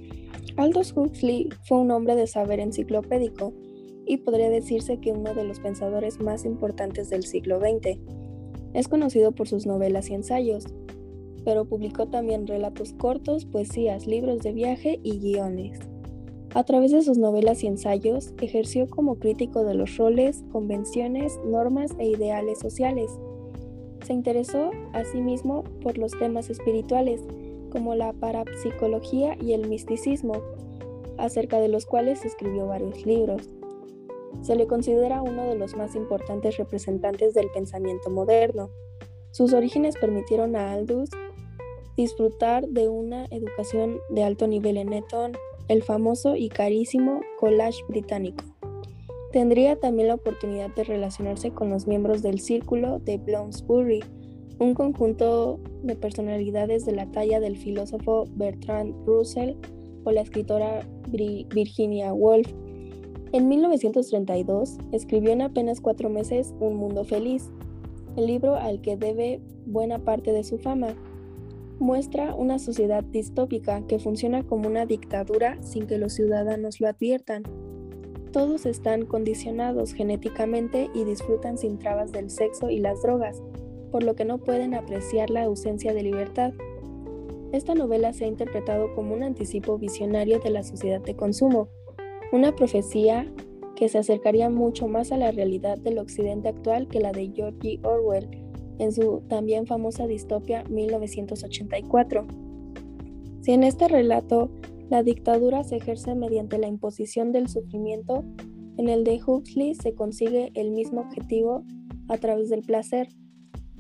Aldous 0.59 0.93
Huxley 0.97 1.49
fue 1.65 1.79
un 1.79 1.91
hombre 1.91 2.15
de 2.15 2.29
saber 2.29 2.61
enciclopédico 2.61 3.53
y 4.07 4.19
podría 4.19 4.49
decirse 4.49 5.01
que 5.01 5.11
uno 5.11 5.35
de 5.35 5.43
los 5.43 5.59
pensadores 5.59 6.21
más 6.21 6.45
importantes 6.45 7.11
del 7.11 7.25
siglo 7.25 7.59
XX. 7.59 7.99
Es 8.75 8.87
conocido 8.87 9.33
por 9.33 9.49
sus 9.49 9.67
novelas 9.67 10.09
y 10.09 10.15
ensayos, 10.15 10.67
pero 11.45 11.65
publicó 11.65 12.07
también 12.07 12.47
relatos 12.47 12.93
cortos, 12.93 13.45
poesías, 13.45 14.07
libros 14.07 14.41
de 14.41 14.53
viaje 14.53 15.01
y 15.03 15.19
guiones. 15.19 15.79
A 16.53 16.65
través 16.65 16.91
de 16.91 17.03
sus 17.03 17.17
novelas 17.17 17.63
y 17.63 17.69
ensayos, 17.69 18.33
ejerció 18.41 18.89
como 18.89 19.21
crítico 19.21 19.65
de 19.65 19.75
los 19.75 19.97
roles, 19.97 20.43
convenciones, 20.51 21.39
normas 21.45 21.93
e 21.99 22.09
ideales 22.09 22.59
sociales. 22.59 23.11
Se 24.05 24.13
interesó, 24.13 24.73
asimismo, 24.93 25.63
por 25.83 25.97
los 25.97 26.11
temas 26.19 26.51
espirituales, 26.51 27.21
como 27.71 27.95
la 27.95 28.13
parapsicología 28.13 29.37
y 29.41 29.53
el 29.53 29.69
misticismo, 29.69 30.43
acerca 31.19 31.61
de 31.61 31.69
los 31.69 31.87
cuales 31.87 32.25
escribió 32.25 32.67
varios 32.67 33.07
libros. 33.07 33.49
Se 34.43 34.57
le 34.57 34.67
considera 34.67 35.23
uno 35.23 35.45
de 35.45 35.55
los 35.55 35.77
más 35.77 35.95
importantes 35.95 36.57
representantes 36.57 37.35
del 37.35 37.49
pensamiento 37.51 38.11
moderno. 38.11 38.71
Sus 39.31 39.53
orígenes 39.53 39.97
permitieron 39.97 40.57
a 40.57 40.73
Aldous 40.73 41.11
disfrutar 42.01 42.67
de 42.67 42.89
una 42.89 43.27
educación 43.27 43.99
de 44.09 44.23
alto 44.23 44.47
nivel 44.47 44.79
en 44.79 44.95
Eton, 44.95 45.33
el 45.69 45.83
famoso 45.83 46.35
y 46.35 46.49
carísimo 46.49 47.21
College 47.39 47.79
Británico. 47.89 48.43
Tendría 49.33 49.79
también 49.79 50.09
la 50.09 50.15
oportunidad 50.15 50.75
de 50.75 50.85
relacionarse 50.85 51.51
con 51.51 51.69
los 51.69 51.87
miembros 51.87 52.23
del 52.23 52.41
Círculo 52.41 53.01
de 53.01 53.19
Bloomsbury, 53.19 54.01
un 54.59 54.73
conjunto 54.73 55.61
de 55.83 55.95
personalidades 55.95 56.87
de 56.87 56.93
la 56.93 57.05
talla 57.13 57.39
del 57.39 57.59
filósofo 57.59 58.25
Bertrand 58.35 58.95
Russell 59.07 59.57
o 60.05 60.11
la 60.11 60.23
escritora 60.23 60.81
Virginia 61.11 62.15
Woolf. 62.15 62.51
En 63.33 63.47
1932 63.47 64.79
escribió 64.93 65.33
en 65.33 65.43
apenas 65.43 65.83
cuatro 65.83 66.09
meses 66.09 66.55
Un 66.61 66.77
Mundo 66.77 67.05
Feliz, 67.05 67.51
el 68.17 68.27
libro 68.27 68.55
al 68.57 68.81
que 68.81 68.97
debe 68.97 69.43
buena 69.67 69.99
parte 69.99 70.33
de 70.33 70.45
su 70.45 70.57
fama 70.57 70.97
muestra 71.81 72.35
una 72.35 72.59
sociedad 72.59 73.03
distópica 73.03 73.85
que 73.87 73.99
funciona 73.99 74.47
como 74.47 74.69
una 74.69 74.85
dictadura 74.85 75.61
sin 75.63 75.87
que 75.87 75.99
los 75.99 76.13
ciudadanos 76.13 76.79
lo 76.79 76.89
adviertan. 76.89 77.43
Todos 78.33 78.67
están 78.67 79.07
condicionados 79.07 79.95
genéticamente 79.95 80.91
y 80.95 81.05
disfrutan 81.05 81.59
sin 81.59 81.79
trabas 81.79 82.13
del 82.13 82.31
sexo 82.31 82.71
y 82.71 82.79
las 82.79 83.03
drogas, 83.03 83.43
por 83.91 84.05
lo 84.05 84.15
que 84.15 84.27
no 84.27 84.39
pueden 84.39 84.75
apreciar 84.75 85.31
la 85.31 85.45
ausencia 85.45 85.95
de 85.95 86.03
libertad. 86.03 86.53
Esta 87.51 87.75
novela 87.75 88.13
se 88.13 88.27
ha 88.27 88.29
interpretado 88.29 88.95
como 88.95 89.15
un 89.15 89.25
anticipo 89.25 89.79
visionario 89.79 90.39
de 90.39 90.51
la 90.51 90.63
sociedad 90.63 91.01
de 91.01 91.17
consumo, 91.17 91.69
una 92.31 92.55
profecía 92.55 93.27
que 93.75 93.89
se 93.89 93.99
acercaría 93.99 94.51
mucho 94.51 94.87
más 94.87 95.11
a 95.11 95.17
la 95.17 95.33
realidad 95.33 95.79
del 95.79 95.99
occidente 95.99 96.51
actual 96.51 96.87
que 96.87 97.01
la 97.01 97.13
de 97.13 97.33
George 97.35 97.81
Orwell, 97.83 98.29
en 98.81 98.93
su 98.93 99.23
también 99.29 99.67
famosa 99.67 100.07
distopia 100.07 100.65
1984. 100.65 102.27
Si 103.43 103.53
en 103.53 103.63
este 103.63 103.89
relato 103.89 104.51
la 104.89 105.03
dictadura 105.03 105.63
se 105.65 105.77
ejerce 105.77 106.15
mediante 106.15 106.59
la 106.59 106.67
imposición 106.67 107.31
del 107.31 107.49
sufrimiento, 107.49 108.25
en 108.79 108.89
el 108.89 109.05
de 109.05 109.21
Huxley 109.25 109.75
se 109.75 109.95
consigue 109.95 110.51
el 110.55 110.71
mismo 110.71 111.03
objetivo 111.03 111.65
a 112.09 112.17
través 112.17 112.49
del 112.49 112.63
placer. 112.63 113.09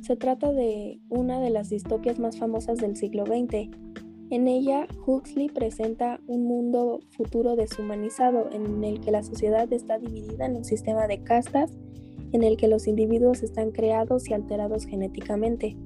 Se 0.03 0.17
trata 0.17 0.53
de 0.53 1.01
una 1.09 1.41
de 1.41 1.51
las 1.51 1.71
distopias 1.71 2.19
más 2.19 2.39
famosas 2.39 2.79
del 2.79 2.97
siglo 2.97 3.25
XX. 3.25 3.71
En 4.31 4.49
ella, 4.49 4.87
Huxley 5.07 5.49
presenta 5.49 6.21
un 6.27 6.45
mundo 6.45 7.01
futuro 7.11 7.57
deshumanizado 7.57 8.51
en 8.53 8.85
el 8.85 9.01
que 9.01 9.11
la 9.11 9.23
sociedad 9.23 9.73
está 9.73 9.99
dividida 9.99 10.47
en 10.47 10.57
un 10.57 10.65
sistema 10.65 11.07
de 11.07 11.23
castas 11.23 11.73
en 12.33 12.43
el 12.43 12.57
que 12.57 12.69
los 12.69 12.87
individuos 12.87 13.43
están 13.43 13.71
creados 13.71 14.29
y 14.29 14.35
alterados 14.35 14.85
genéticamente. 14.85 15.77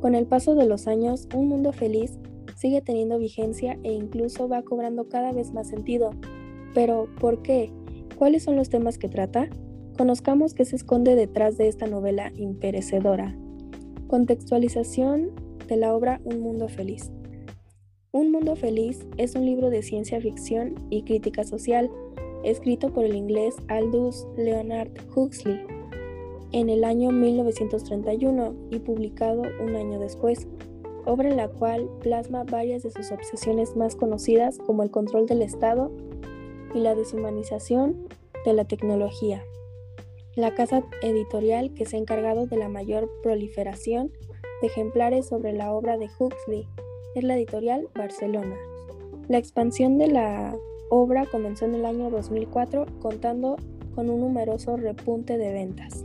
Con 0.00 0.14
el 0.14 0.26
paso 0.26 0.54
de 0.54 0.66
los 0.66 0.86
años, 0.86 1.28
un 1.34 1.48
mundo 1.48 1.72
feliz 1.72 2.18
sigue 2.56 2.80
teniendo 2.80 3.18
vigencia 3.18 3.78
e 3.82 3.92
incluso 3.92 4.48
va 4.48 4.62
cobrando 4.62 5.08
cada 5.08 5.32
vez 5.32 5.52
más 5.52 5.68
sentido. 5.68 6.10
Pero, 6.74 7.08
¿por 7.20 7.42
qué? 7.42 7.72
¿Cuáles 8.16 8.42
son 8.44 8.56
los 8.56 8.68
temas 8.68 8.98
que 8.98 9.08
trata? 9.08 9.48
Conozcamos 9.96 10.54
qué 10.54 10.64
se 10.64 10.76
esconde 10.76 11.14
detrás 11.14 11.58
de 11.58 11.68
esta 11.68 11.86
novela 11.86 12.32
imperecedora. 12.36 13.36
Contextualización 14.08 15.30
de 15.68 15.76
la 15.76 15.94
obra 15.94 16.20
Un 16.24 16.40
Mundo 16.40 16.68
Feliz. 16.68 17.10
Un 18.10 18.30
Mundo 18.30 18.56
Feliz 18.56 19.06
es 19.16 19.34
un 19.34 19.46
libro 19.46 19.70
de 19.70 19.82
ciencia 19.82 20.20
ficción 20.20 20.74
y 20.90 21.02
crítica 21.02 21.44
social 21.44 21.90
escrito 22.44 22.90
por 22.90 23.04
el 23.04 23.14
inglés 23.14 23.56
Aldous 23.68 24.26
Leonard 24.36 24.90
Huxley 25.14 25.60
en 26.52 26.68
el 26.68 26.84
año 26.84 27.10
1931 27.10 28.54
y 28.70 28.78
publicado 28.78 29.42
un 29.60 29.74
año 29.74 29.98
después, 29.98 30.46
obra 31.06 31.30
en 31.30 31.36
la 31.36 31.48
cual 31.48 31.88
plasma 32.00 32.44
varias 32.44 32.82
de 32.82 32.90
sus 32.90 33.10
obsesiones 33.10 33.74
más 33.74 33.96
conocidas 33.96 34.58
como 34.58 34.82
el 34.82 34.90
control 34.90 35.26
del 35.26 35.42
Estado 35.42 35.90
y 36.74 36.80
la 36.80 36.94
deshumanización 36.94 38.08
de 38.44 38.52
la 38.52 38.64
tecnología. 38.66 39.44
La 40.36 40.54
casa 40.54 40.84
editorial 41.02 41.72
que 41.74 41.86
se 41.86 41.96
ha 41.96 42.00
encargado 42.00 42.46
de 42.46 42.56
la 42.56 42.68
mayor 42.68 43.10
proliferación 43.22 44.12
de 44.60 44.68
ejemplares 44.68 45.26
sobre 45.26 45.52
la 45.52 45.72
obra 45.72 45.96
de 45.96 46.08
Huxley 46.18 46.66
es 47.14 47.24
la 47.24 47.36
editorial 47.36 47.88
Barcelona. 47.94 48.56
La 49.28 49.38
expansión 49.38 49.98
de 49.98 50.08
la 50.08 50.56
obra 50.94 51.24
comenzó 51.24 51.64
en 51.64 51.74
el 51.74 51.86
año 51.86 52.10
2004 52.10 52.84
contando 53.00 53.56
con 53.94 54.10
un 54.10 54.20
numeroso 54.20 54.76
repunte 54.76 55.38
de 55.38 55.50
ventas. 55.50 56.04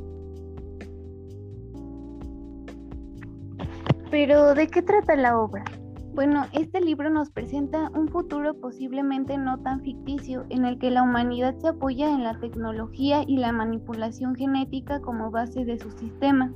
Pero, 4.10 4.54
¿de 4.54 4.68
qué 4.68 4.82
trata 4.82 5.18
la 5.18 5.38
obra? 5.38 5.66
Bueno, 6.14 6.46
este 6.54 6.80
libro 6.80 7.10
nos 7.10 7.30
presenta 7.30 7.92
un 7.94 8.08
futuro 8.08 8.54
posiblemente 8.54 9.38
no 9.38 9.60
tan 9.60 9.82
ficticio, 9.82 10.46
en 10.50 10.64
el 10.64 10.80
que 10.80 10.90
la 10.90 11.04
humanidad 11.04 11.58
se 11.58 11.68
apoya 11.68 12.10
en 12.10 12.24
la 12.24 12.40
tecnología 12.40 13.24
y 13.28 13.38
la 13.38 13.52
manipulación 13.52 14.36
genética 14.36 15.02
como 15.02 15.32
base 15.32 15.66
de 15.66 15.78
su 15.80 15.92
sistema. 15.92 16.54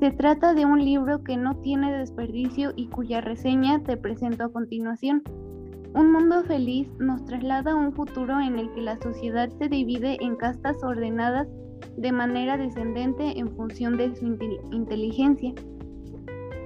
Se 0.00 0.12
trata 0.12 0.54
de 0.54 0.64
un 0.64 0.82
libro 0.82 1.22
que 1.22 1.36
no 1.36 1.56
tiene 1.56 1.92
desperdicio 1.92 2.72
y 2.74 2.88
cuya 2.88 3.20
reseña 3.20 3.82
te 3.82 3.98
presento 3.98 4.44
a 4.44 4.52
continuación. 4.52 5.22
Un 5.96 6.12
mundo 6.12 6.44
feliz 6.44 6.90
nos 6.98 7.24
traslada 7.24 7.72
a 7.72 7.74
un 7.74 7.90
futuro 7.90 8.38
en 8.38 8.58
el 8.58 8.70
que 8.74 8.82
la 8.82 8.98
sociedad 8.98 9.48
se 9.58 9.70
divide 9.70 10.18
en 10.20 10.36
castas 10.36 10.76
ordenadas 10.84 11.48
de 11.96 12.12
manera 12.12 12.58
descendente 12.58 13.38
en 13.38 13.48
función 13.56 13.96
de 13.96 14.14
su 14.14 14.26
inteligencia. 14.72 15.54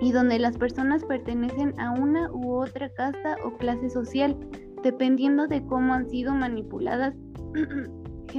y 0.03 0.13
donde 0.13 0.39
las 0.39 0.57
personas 0.57 1.05
pertenecen 1.05 1.79
a 1.79 1.93
una 1.93 2.33
u 2.33 2.55
otra 2.55 2.89
casta 2.89 3.37
o 3.45 3.57
clase 3.59 3.91
social, 3.91 4.35
dependiendo 4.83 5.47
de 5.47 5.63
cómo 5.67 5.93
han 5.93 6.09
sido 6.09 6.35
manipuladas 6.35 7.15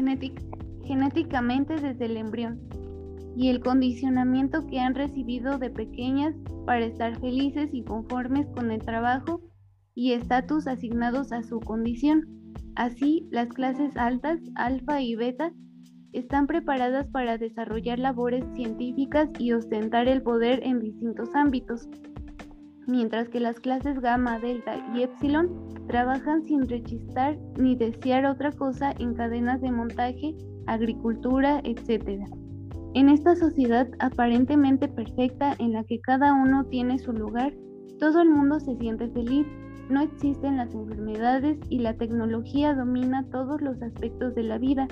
genéticamente 0.84 1.76
desde 1.76 2.06
el 2.06 2.18
embrión 2.18 2.60
y 3.38 3.50
el 3.50 3.62
condicionamiento 3.62 4.66
que 4.66 4.80
han 4.80 4.96
recibido 4.96 5.60
de 5.60 5.70
pequeñas 5.70 6.36
para 6.66 6.84
estar 6.84 7.18
felices 7.20 7.70
y 7.72 7.84
conformes 7.84 8.48
con 8.56 8.72
el 8.72 8.82
trabajo 8.82 9.40
y 9.96 10.14
estatus 10.14 10.68
asignados 10.68 11.32
a 11.32 11.44
su 11.44 11.60
condición. 11.60 12.28
Así, 12.76 13.28
las 13.32 13.50
clases 13.50 13.96
altas, 13.98 14.40
alfa 14.56 15.02
y 15.02 15.16
beta, 15.16 15.52
están 16.14 16.48
preparadas 16.48 17.08
para 17.08 17.38
desarrollar 17.38 18.00
labores 18.00 18.44
científicas 18.56 19.30
y 19.40 19.54
ostentar 19.54 20.08
el 20.08 20.22
poder 20.22 20.62
en 20.64 20.80
distintos 20.80 21.34
ámbitos, 21.36 21.88
mientras 22.88 23.30
que 23.30 23.40
las 23.40 23.60
clases 23.60 24.00
gamma, 24.00 24.40
delta 24.40 24.76
y 24.94 25.04
epsilon 25.04 25.50
trabajan 25.88 26.44
sin 26.44 26.68
rechistar 26.68 27.38
ni 27.58 27.76
desear 27.76 28.26
otra 28.26 28.52
cosa 28.52 28.94
en 29.00 29.14
cadenas 29.14 29.62
de 29.62 29.72
montaje, 29.72 30.36
agricultura, 30.68 31.62
etc. 31.64 32.26
En 32.94 33.10
esta 33.10 33.36
sociedad 33.36 33.88
aparentemente 34.00 34.88
perfecta 34.88 35.56
en 35.60 35.74
la 35.74 35.84
que 35.86 36.02
cada 36.02 36.34
uno 36.34 36.66
tiene 36.66 37.00
su 37.00 37.14
lugar, 37.14 37.54
todo 38.00 38.22
el 38.22 38.30
mundo 38.30 38.60
se 38.60 38.76
siente 38.78 39.10
feliz, 39.10 39.48
no 39.92 40.02
existen 40.02 40.58
las 40.58 40.74
enfermedades 40.74 41.60
y 41.70 41.80
la 41.80 41.96
tecnología 41.98 42.74
domina 42.74 43.28
todos 43.30 43.62
los 43.62 43.82
aspectos 43.82 44.34
de 44.36 44.44
la 44.44 44.58
vida, 44.58 44.88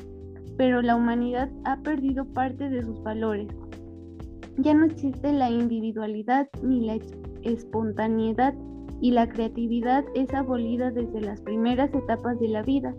pero 0.57 0.81
la 0.81 0.95
humanidad 0.95 1.49
ha 1.63 1.77
perdido 1.81 2.25
parte 2.25 2.69
de 2.69 2.83
sus 2.83 3.01
valores. 3.01 3.47
Ya 4.57 4.73
no 4.73 4.85
existe 4.85 5.31
la 5.31 5.49
individualidad 5.49 6.49
ni 6.61 6.85
la 6.85 6.97
espontaneidad 7.43 8.53
y 8.99 9.11
la 9.11 9.29
creatividad 9.29 10.03
es 10.15 10.33
abolida 10.33 10.91
desde 10.91 11.21
las 11.21 11.39
primeras 11.41 11.93
etapas 11.93 12.37
de 12.39 12.49
la 12.49 12.61
vida. 12.63 12.93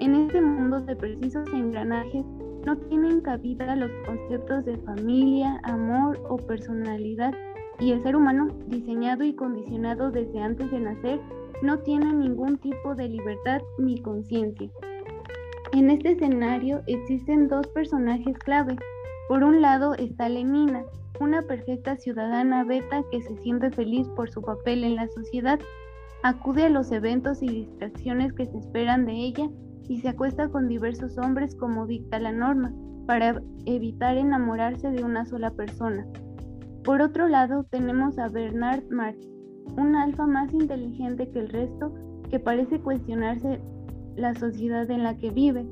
En 0.00 0.14
este 0.14 0.42
mundo 0.42 0.80
de 0.80 0.94
precisos 0.94 1.48
engranajes 1.54 2.24
no 2.66 2.76
tienen 2.76 3.22
cabida 3.22 3.76
los 3.76 3.90
conceptos 4.06 4.66
de 4.66 4.76
familia, 4.78 5.58
amor 5.64 6.20
o 6.28 6.36
personalidad 6.36 7.32
y 7.80 7.92
el 7.92 8.02
ser 8.02 8.16
humano, 8.16 8.48
diseñado 8.66 9.24
y 9.24 9.34
condicionado 9.34 10.10
desde 10.10 10.40
antes 10.40 10.70
de 10.70 10.80
nacer, 10.80 11.20
no 11.62 11.78
tiene 11.80 12.12
ningún 12.12 12.58
tipo 12.58 12.94
de 12.94 13.08
libertad 13.08 13.62
ni 13.78 14.00
conciencia. 14.00 14.70
En 15.72 15.90
este 15.90 16.12
escenario 16.12 16.82
existen 16.86 17.48
dos 17.48 17.66
personajes 17.68 18.38
clave. 18.38 18.76
Por 19.28 19.42
un 19.42 19.60
lado 19.60 19.94
está 19.94 20.28
Lenina, 20.28 20.84
una 21.20 21.42
perfecta 21.42 21.96
ciudadana 21.96 22.64
beta 22.64 23.02
que 23.10 23.22
se 23.22 23.36
siente 23.38 23.70
feliz 23.70 24.08
por 24.10 24.30
su 24.30 24.42
papel 24.42 24.84
en 24.84 24.96
la 24.96 25.08
sociedad, 25.08 25.58
acude 26.22 26.64
a 26.64 26.70
los 26.70 26.92
eventos 26.92 27.42
y 27.42 27.48
distracciones 27.48 28.32
que 28.32 28.46
se 28.46 28.58
esperan 28.58 29.04
de 29.04 29.12
ella 29.12 29.48
y 29.88 30.00
se 30.00 30.08
acuesta 30.08 30.48
con 30.48 30.68
diversos 30.68 31.18
hombres 31.18 31.54
como 31.54 31.86
dicta 31.86 32.18
la 32.18 32.32
norma, 32.32 32.72
para 33.06 33.40
evitar 33.66 34.16
enamorarse 34.16 34.90
de 34.90 35.04
una 35.04 35.26
sola 35.26 35.50
persona. 35.50 36.06
Por 36.84 37.00
otro 37.00 37.28
lado, 37.28 37.64
tenemos 37.64 38.18
a 38.18 38.28
Bernard 38.28 38.84
Marx, 38.90 39.26
un 39.78 39.96
alfa 39.96 40.26
más 40.26 40.52
inteligente 40.52 41.30
que 41.30 41.38
el 41.38 41.48
resto 41.48 41.94
que 42.28 42.38
parece 42.38 42.78
cuestionarse 42.78 43.62
la 44.16 44.34
sociedad 44.34 44.90
en 44.90 45.02
la 45.02 45.16
que 45.16 45.30
vive, 45.30 45.66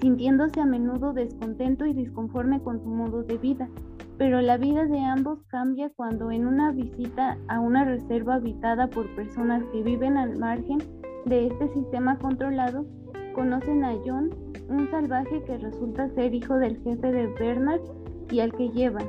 sintiéndose 0.00 0.58
a 0.62 0.64
menudo 0.64 1.12
descontento 1.12 1.84
y 1.84 1.92
disconforme 1.92 2.62
con 2.62 2.80
su 2.80 2.88
modo 2.88 3.24
de 3.24 3.36
vida. 3.36 3.68
Pero 4.16 4.40
la 4.40 4.56
vida 4.56 4.86
de 4.86 5.00
ambos 5.00 5.42
cambia 5.48 5.90
cuando 5.90 6.30
en 6.30 6.46
una 6.46 6.72
visita 6.72 7.36
a 7.48 7.60
una 7.60 7.84
reserva 7.84 8.36
habitada 8.36 8.88
por 8.88 9.14
personas 9.16 9.62
que 9.70 9.82
viven 9.82 10.16
al 10.16 10.38
margen 10.38 10.78
de 11.26 11.48
este 11.48 11.68
sistema 11.74 12.18
controlado, 12.18 12.86
conocen 13.34 13.84
a 13.84 13.92
John, 14.06 14.30
un 14.70 14.90
salvaje 14.90 15.44
que 15.44 15.58
resulta 15.58 16.08
ser 16.14 16.34
hijo 16.34 16.54
del 16.54 16.78
jefe 16.82 17.12
de 17.12 17.26
Bernard 17.38 17.82
y 18.30 18.40
al 18.40 18.50
que 18.54 18.70
llevan 18.70 19.04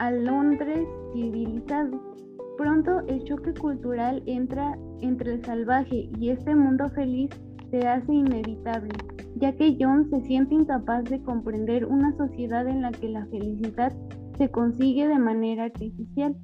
a 0.00 0.10
Londres 0.10 0.88
civilizado. 1.12 2.00
Pronto 2.56 3.00
el 3.06 3.22
choque 3.24 3.52
cultural 3.54 4.22
entra 4.26 4.76
entre 5.02 5.34
el 5.34 5.44
salvaje 5.44 6.08
y 6.18 6.30
este 6.30 6.54
mundo 6.54 6.88
feliz 6.88 7.30
se 7.70 7.86
hace 7.86 8.12
inevitable, 8.12 8.92
ya 9.36 9.54
que 9.54 9.76
John 9.78 10.08
se 10.10 10.22
siente 10.22 10.54
incapaz 10.54 11.04
de 11.04 11.22
comprender 11.22 11.84
una 11.84 12.16
sociedad 12.16 12.66
en 12.66 12.82
la 12.82 12.90
que 12.92 13.10
la 13.10 13.26
felicidad 13.26 13.94
se 14.38 14.50
consigue 14.50 15.06
de 15.06 15.18
manera 15.18 15.64
artificial, 15.64 16.34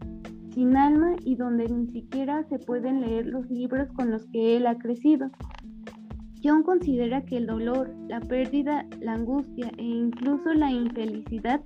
sin 0.50 0.76
alma 0.76 1.16
y 1.24 1.36
donde 1.36 1.66
ni 1.66 1.86
siquiera 1.92 2.44
se 2.50 2.58
pueden 2.58 3.00
leer 3.00 3.26
los 3.26 3.50
libros 3.50 3.88
con 3.94 4.10
los 4.10 4.26
que 4.26 4.58
él 4.58 4.66
ha 4.66 4.76
crecido. 4.76 5.30
John 6.44 6.62
considera 6.62 7.24
que 7.24 7.38
el 7.38 7.46
dolor, 7.46 7.90
la 8.06 8.20
pérdida, 8.20 8.86
la 9.00 9.14
angustia 9.14 9.72
e 9.78 9.82
incluso 9.82 10.52
la 10.52 10.70
infelicidad 10.70 11.62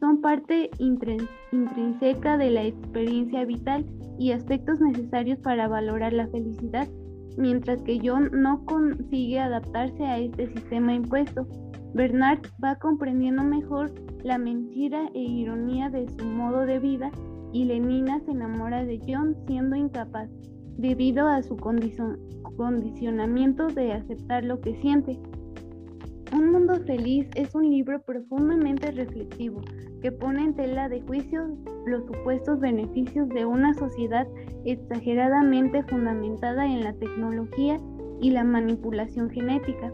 son 0.00 0.20
parte 0.20 0.70
intrínseca 0.78 2.38
de 2.38 2.50
la 2.50 2.64
experiencia 2.64 3.44
vital 3.44 3.86
y 4.18 4.32
aspectos 4.32 4.80
necesarios 4.80 5.38
para 5.40 5.68
valorar 5.68 6.12
la 6.12 6.26
felicidad, 6.28 6.88
mientras 7.36 7.82
que 7.82 8.00
John 8.02 8.30
no 8.32 8.64
consigue 8.64 9.40
adaptarse 9.40 10.04
a 10.04 10.18
este 10.18 10.48
sistema 10.48 10.94
impuesto. 10.94 11.46
Bernard 11.94 12.40
va 12.62 12.76
comprendiendo 12.76 13.42
mejor 13.44 13.90
la 14.22 14.36
mentira 14.38 15.08
e 15.14 15.20
ironía 15.20 15.88
de 15.88 16.06
su 16.08 16.24
modo 16.24 16.66
de 16.66 16.78
vida 16.78 17.10
y 17.52 17.64
Lenina 17.64 18.20
se 18.20 18.30
enamora 18.32 18.84
de 18.84 19.00
John 19.06 19.34
siendo 19.46 19.76
incapaz, 19.76 20.28
debido 20.76 21.28
a 21.28 21.42
su 21.42 21.56
condicionamiento 21.56 23.68
de 23.68 23.92
aceptar 23.92 24.44
lo 24.44 24.60
que 24.60 24.78
siente. 24.80 25.18
Un 26.30 26.52
mundo 26.52 26.74
feliz 26.86 27.26
es 27.36 27.54
un 27.54 27.70
libro 27.70 28.02
profundamente 28.02 28.90
reflexivo 28.90 29.62
que 30.02 30.12
pone 30.12 30.44
en 30.44 30.54
tela 30.54 30.88
de 30.90 31.00
juicio 31.00 31.56
los 31.86 32.04
supuestos 32.04 32.60
beneficios 32.60 33.28
de 33.30 33.46
una 33.46 33.72
sociedad 33.72 34.26
exageradamente 34.66 35.82
fundamentada 35.84 36.66
en 36.66 36.84
la 36.84 36.92
tecnología 36.92 37.78
y 38.20 38.30
la 38.30 38.44
manipulación 38.44 39.30
genética, 39.30 39.90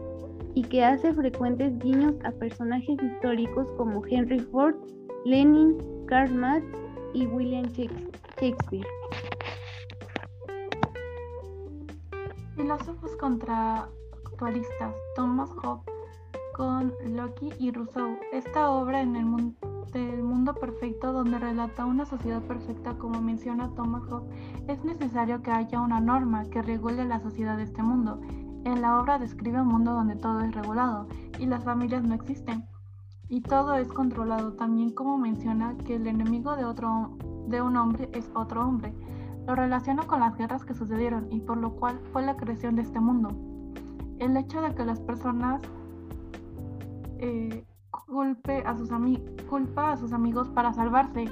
y 0.55 0.63
que 0.63 0.83
hace 0.83 1.13
frecuentes 1.13 1.77
guiños 1.79 2.15
a 2.25 2.31
personajes 2.31 2.97
históricos 3.01 3.71
como 3.77 4.05
Henry 4.05 4.39
Ford, 4.39 4.75
Lenin, 5.23 5.77
Karl 6.07 6.33
Marx 6.33 6.65
y 7.13 7.27
William 7.27 7.65
Shakespeare. 7.71 8.87
Filósofos 12.57 13.15
contractualistas 13.17 14.95
Thomas 15.15 15.49
Hobbes 15.63 15.94
con 16.55 16.93
Locke 17.03 17.53
y 17.59 17.71
Rousseau. 17.71 18.17
Esta 18.31 18.69
obra 18.69 19.01
en 19.01 19.15
el 19.17 19.25
mundo 19.25 19.57
del 19.91 20.23
mundo 20.23 20.53
perfecto 20.53 21.11
donde 21.11 21.37
relata 21.39 21.85
una 21.85 22.05
sociedad 22.05 22.41
perfecta 22.43 22.97
como 22.97 23.21
menciona 23.21 23.73
Thomas 23.75 24.03
Hobbes, 24.09 24.29
es 24.67 24.83
necesario 24.83 25.41
que 25.41 25.51
haya 25.51 25.79
una 25.79 25.99
norma 26.01 26.45
que 26.45 26.61
regule 26.61 27.05
la 27.05 27.21
sociedad 27.21 27.57
de 27.57 27.63
este 27.63 27.81
mundo. 27.81 28.21
En 28.63 28.81
la 28.81 28.99
obra 28.99 29.19
describe 29.19 29.61
un 29.61 29.67
mundo 29.67 29.93
donde 29.93 30.15
todo 30.15 30.41
es 30.41 30.53
regulado 30.53 31.07
y 31.39 31.45
las 31.45 31.63
familias 31.63 32.03
no 32.03 32.13
existen 32.13 32.65
y 33.29 33.41
todo 33.41 33.75
es 33.75 33.87
controlado, 33.87 34.53
también 34.53 34.91
como 34.91 35.17
menciona 35.17 35.75
que 35.85 35.95
el 35.95 36.07
enemigo 36.07 36.55
de 36.55 36.65
otro 36.65 37.17
de 37.47 37.61
un 37.61 37.75
hombre 37.75 38.09
es 38.13 38.29
otro 38.33 38.65
hombre. 38.65 38.93
Lo 39.45 39.55
relaciona 39.55 40.03
con 40.03 40.21
las 40.21 40.37
guerras 40.37 40.65
que 40.65 40.73
sucedieron 40.73 41.27
y 41.31 41.39
por 41.41 41.57
lo 41.57 41.75
cual 41.75 41.99
fue 42.11 42.25
la 42.25 42.37
creación 42.37 42.75
de 42.75 42.81
este 42.81 42.99
mundo. 42.99 43.29
El 44.19 44.35
hecho 44.37 44.61
de 44.61 44.73
que 44.73 44.85
las 44.85 44.99
personas 45.01 45.61
eh, 47.19 47.65
culpe 48.07 48.63
a 48.65 48.75
sus 48.75 48.89
culpa 49.49 49.91
a 49.91 49.97
sus 49.97 50.13
amigos 50.13 50.49
para 50.49 50.73
salvarse. 50.73 51.25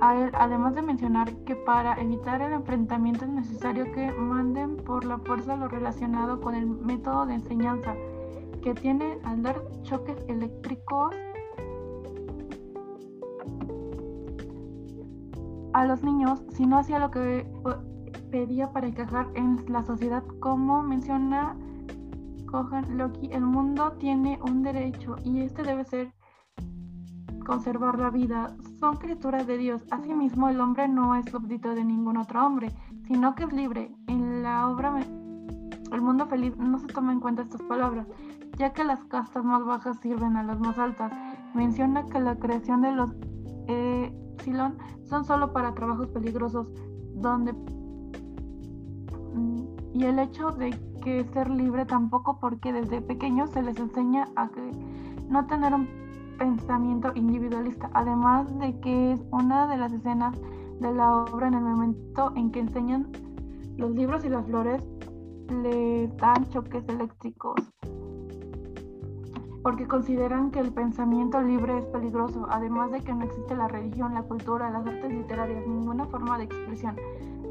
A 0.00 0.16
él, 0.16 0.30
además 0.34 0.74
de 0.74 0.82
mencionar 0.82 1.34
que 1.44 1.56
para 1.56 2.00
evitar 2.00 2.40
el 2.40 2.52
enfrentamiento 2.52 3.24
es 3.24 3.32
necesario 3.32 3.90
que 3.92 4.12
manden 4.12 4.76
por 4.76 5.04
la 5.04 5.18
fuerza 5.18 5.56
lo 5.56 5.66
relacionado 5.66 6.40
con 6.40 6.54
el 6.54 6.66
método 6.66 7.26
de 7.26 7.34
enseñanza, 7.34 7.96
que 8.62 8.74
tiene 8.74 9.18
al 9.24 9.42
dar 9.42 9.60
choques 9.82 10.24
eléctricos 10.28 11.14
a 15.72 15.84
los 15.84 16.02
niños 16.04 16.42
si 16.52 16.64
no 16.64 16.78
hacía 16.78 17.00
lo 17.00 17.10
que 17.10 17.46
pedía 18.30 18.72
para 18.72 18.86
encajar 18.86 19.26
en 19.34 19.64
la 19.68 19.82
sociedad, 19.82 20.22
como 20.40 20.82
menciona 20.82 21.56
Cojan 22.50 22.96
Loki, 22.96 23.28
el 23.32 23.42
mundo 23.42 23.92
tiene 23.98 24.38
un 24.42 24.62
derecho 24.62 25.16
y 25.22 25.40
este 25.40 25.62
debe 25.62 25.84
ser 25.84 26.12
conservar 27.46 27.98
la 27.98 28.10
vida. 28.10 28.54
Son 28.78 28.96
criaturas 28.96 29.46
de 29.46 29.58
Dios. 29.58 29.82
Asimismo, 29.90 30.48
el 30.48 30.60
hombre 30.60 30.88
no 30.88 31.14
es 31.14 31.26
súbdito 31.26 31.74
de 31.74 31.84
ningún 31.84 32.16
otro 32.16 32.44
hombre, 32.44 32.70
sino 33.06 33.34
que 33.34 33.44
es 33.44 33.52
libre. 33.52 33.90
En 34.06 34.42
la 34.42 34.68
obra 34.68 34.98
El 35.92 36.02
mundo 36.02 36.26
feliz 36.26 36.56
no 36.56 36.78
se 36.78 36.86
toma 36.86 37.12
en 37.12 37.20
cuenta 37.20 37.42
estas 37.42 37.62
palabras, 37.62 38.06
ya 38.58 38.72
que 38.72 38.84
las 38.84 39.04
castas 39.04 39.44
más 39.44 39.64
bajas 39.64 39.98
sirven 40.00 40.36
a 40.36 40.42
las 40.42 40.58
más 40.58 40.78
altas. 40.78 41.12
Menciona 41.54 42.06
que 42.06 42.20
la 42.20 42.36
creación 42.36 42.82
de 42.82 42.92
los 42.92 43.14
Epsilon 43.66 44.76
son 45.04 45.24
solo 45.24 45.52
para 45.52 45.74
trabajos 45.74 46.08
peligrosos, 46.08 46.68
donde 47.14 47.54
y 49.98 50.04
el 50.04 50.20
hecho 50.20 50.52
de 50.52 50.70
que 51.02 51.24
ser 51.32 51.50
libre 51.50 51.84
tampoco 51.84 52.38
porque 52.38 52.72
desde 52.72 53.00
pequeños 53.00 53.50
se 53.50 53.62
les 53.62 53.76
enseña 53.80 54.28
a 54.36 54.48
que 54.48 54.70
no 55.28 55.44
tener 55.46 55.74
un 55.74 55.88
pensamiento 56.38 57.10
individualista, 57.16 57.90
además 57.94 58.46
de 58.60 58.78
que 58.78 59.12
es 59.12 59.20
una 59.32 59.66
de 59.66 59.76
las 59.76 59.92
escenas 59.92 60.36
de 60.80 60.92
la 60.94 61.16
obra 61.16 61.48
en 61.48 61.54
el 61.54 61.62
momento 61.62 62.32
en 62.36 62.52
que 62.52 62.60
enseñan 62.60 63.08
los 63.76 63.90
libros 63.90 64.24
y 64.24 64.28
las 64.28 64.46
flores 64.46 64.80
le 65.64 66.06
dan 66.16 66.48
choques 66.50 66.88
eléctricos 66.88 67.56
porque 69.64 69.86
consideran 69.86 70.50
que 70.50 70.60
el 70.60 70.72
pensamiento 70.72 71.42
libre 71.42 71.78
es 71.78 71.84
peligroso, 71.86 72.46
además 72.48 72.92
de 72.92 73.00
que 73.00 73.12
no 73.12 73.24
existe 73.24 73.56
la 73.56 73.68
religión, 73.68 74.14
la 74.14 74.22
cultura, 74.22 74.70
las 74.70 74.86
artes 74.86 75.12
literarias, 75.12 75.66
ninguna 75.66 76.06
forma 76.06 76.38
de 76.38 76.44
expresión. 76.44 76.96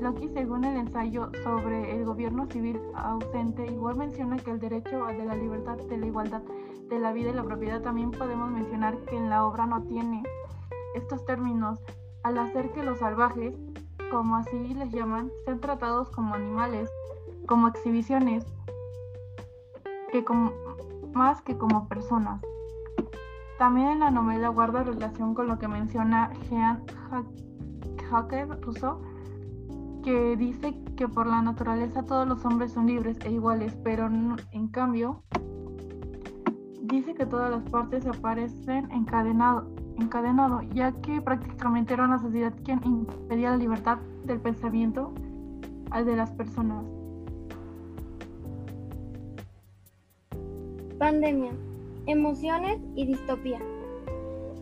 Loki, 0.01 0.29
según 0.29 0.63
el 0.63 0.77
ensayo 0.77 1.31
sobre 1.43 1.95
el 1.95 2.05
gobierno 2.05 2.45
civil 2.47 2.79
ausente, 2.95 3.65
igual 3.65 3.95
menciona 3.95 4.37
que 4.37 4.51
el 4.51 4.59
derecho 4.59 5.05
de 5.07 5.25
la 5.25 5.35
libertad, 5.35 5.77
de 5.77 5.97
la 5.97 6.05
igualdad, 6.05 6.41
de 6.89 6.99
la 6.99 7.13
vida 7.13 7.31
y 7.31 7.33
la 7.33 7.43
propiedad 7.43 7.81
también 7.81 8.11
podemos 8.11 8.51
mencionar 8.51 8.97
que 9.05 9.17
en 9.17 9.29
la 9.29 9.45
obra 9.45 9.65
no 9.65 9.81
tiene 9.83 10.23
estos 10.93 11.25
términos, 11.25 11.79
al 12.23 12.37
hacer 12.37 12.71
que 12.71 12.83
los 12.83 12.99
salvajes, 12.99 13.55
como 14.11 14.35
así 14.35 14.73
les 14.73 14.91
llaman, 14.91 15.31
sean 15.45 15.59
tratados 15.59 16.09
como 16.11 16.35
animales, 16.35 16.89
como 17.47 17.67
exhibiciones, 17.67 18.45
que 20.11 20.23
más 21.13 21.41
que 21.41 21.57
como 21.57 21.87
personas. 21.87 22.41
También 23.57 23.87
en 23.87 23.99
la 24.01 24.11
novela 24.11 24.49
guarda 24.49 24.83
relación 24.83 25.33
con 25.33 25.47
lo 25.47 25.57
que 25.57 25.67
menciona 25.67 26.31
Jean 26.49 26.83
Jacques 28.09 28.47
Rousseau, 28.61 28.99
que 30.07 30.37
dice 30.37 30.73
que 30.95 31.09
por 31.09 31.27
la 31.27 31.41
naturaleza 31.41 32.01
todos 32.01 32.25
los 32.25 32.45
hombres 32.45 32.71
son 32.71 32.87
libres 32.87 33.17
e 33.25 33.31
iguales, 33.31 33.77
pero 33.83 34.05
en 34.05 34.67
cambio 34.69 35.21
dice 36.83 37.13
que 37.13 37.25
todas 37.25 37.51
las 37.51 37.69
partes 37.69 38.07
aparecen 38.07 38.89
encadenado, 38.89 39.69
encadenado, 39.99 40.61
ya 40.73 40.93
que 41.01 41.19
prácticamente 41.19 41.93
era 41.93 42.05
una 42.05 42.19
sociedad 42.19 42.53
quien 42.63 42.79
impedía 42.85 43.49
la 43.49 43.57
libertad 43.57 43.97
del 44.23 44.39
pensamiento 44.39 45.11
al 45.91 46.05
de 46.05 46.15
las 46.15 46.31
personas. 46.31 46.85
Pandemia, 50.99 51.51
emociones 52.05 52.79
y 52.95 53.07
distopía. 53.07 53.59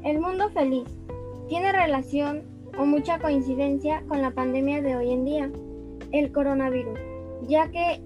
El 0.03 0.21
mundo 0.21 0.49
feliz 0.49 0.87
tiene 1.47 1.71
relación 1.71 2.54
o 2.77 2.85
mucha 2.85 3.19
coincidencia 3.19 4.03
con 4.07 4.21
la 4.21 4.31
pandemia 4.31 4.81
de 4.81 4.95
hoy 4.95 5.11
en 5.11 5.25
día, 5.25 5.51
el 6.11 6.31
coronavirus, 6.31 6.99
ya 7.47 7.69
que 7.71 8.01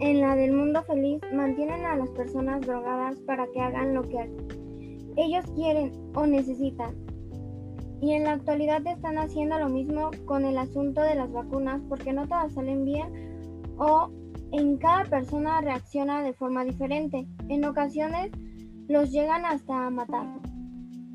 en 0.00 0.20
la 0.20 0.36
del 0.36 0.52
mundo 0.52 0.82
feliz 0.82 1.20
mantienen 1.32 1.86
a 1.86 1.96
las 1.96 2.10
personas 2.10 2.60
drogadas 2.62 3.16
para 3.26 3.46
que 3.52 3.60
hagan 3.60 3.94
lo 3.94 4.02
que 4.02 4.30
ellos 5.16 5.44
quieren 5.54 5.92
o 6.14 6.26
necesitan. 6.26 6.94
Y 8.00 8.12
en 8.12 8.24
la 8.24 8.32
actualidad 8.32 8.86
están 8.86 9.18
haciendo 9.18 9.58
lo 9.58 9.68
mismo 9.68 10.10
con 10.26 10.44
el 10.44 10.58
asunto 10.58 11.00
de 11.00 11.14
las 11.14 11.32
vacunas 11.32 11.80
porque 11.88 12.12
no 12.12 12.26
todas 12.26 12.52
salen 12.52 12.84
bien 12.84 13.74
o 13.78 14.10
en 14.52 14.76
cada 14.78 15.04
persona 15.04 15.60
reacciona 15.60 16.22
de 16.22 16.32
forma 16.32 16.64
diferente. 16.64 17.26
En 17.48 17.64
ocasiones 17.64 18.30
los 18.88 19.10
llegan 19.10 19.44
hasta 19.46 19.86
a 19.86 19.90
matar. 19.90 20.26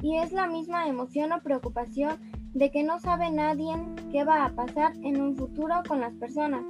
Y 0.01 0.17
es 0.17 0.31
la 0.31 0.47
misma 0.47 0.87
emoción 0.87 1.31
o 1.31 1.41
preocupación 1.41 2.17
de 2.53 2.71
que 2.71 2.83
no 2.83 2.99
sabe 2.99 3.29
nadie 3.29 3.73
qué 4.11 4.23
va 4.23 4.45
a 4.45 4.53
pasar 4.53 4.93
en 5.03 5.21
un 5.21 5.35
futuro 5.35 5.75
con 5.87 6.01
las 6.01 6.13
personas. 6.15 6.63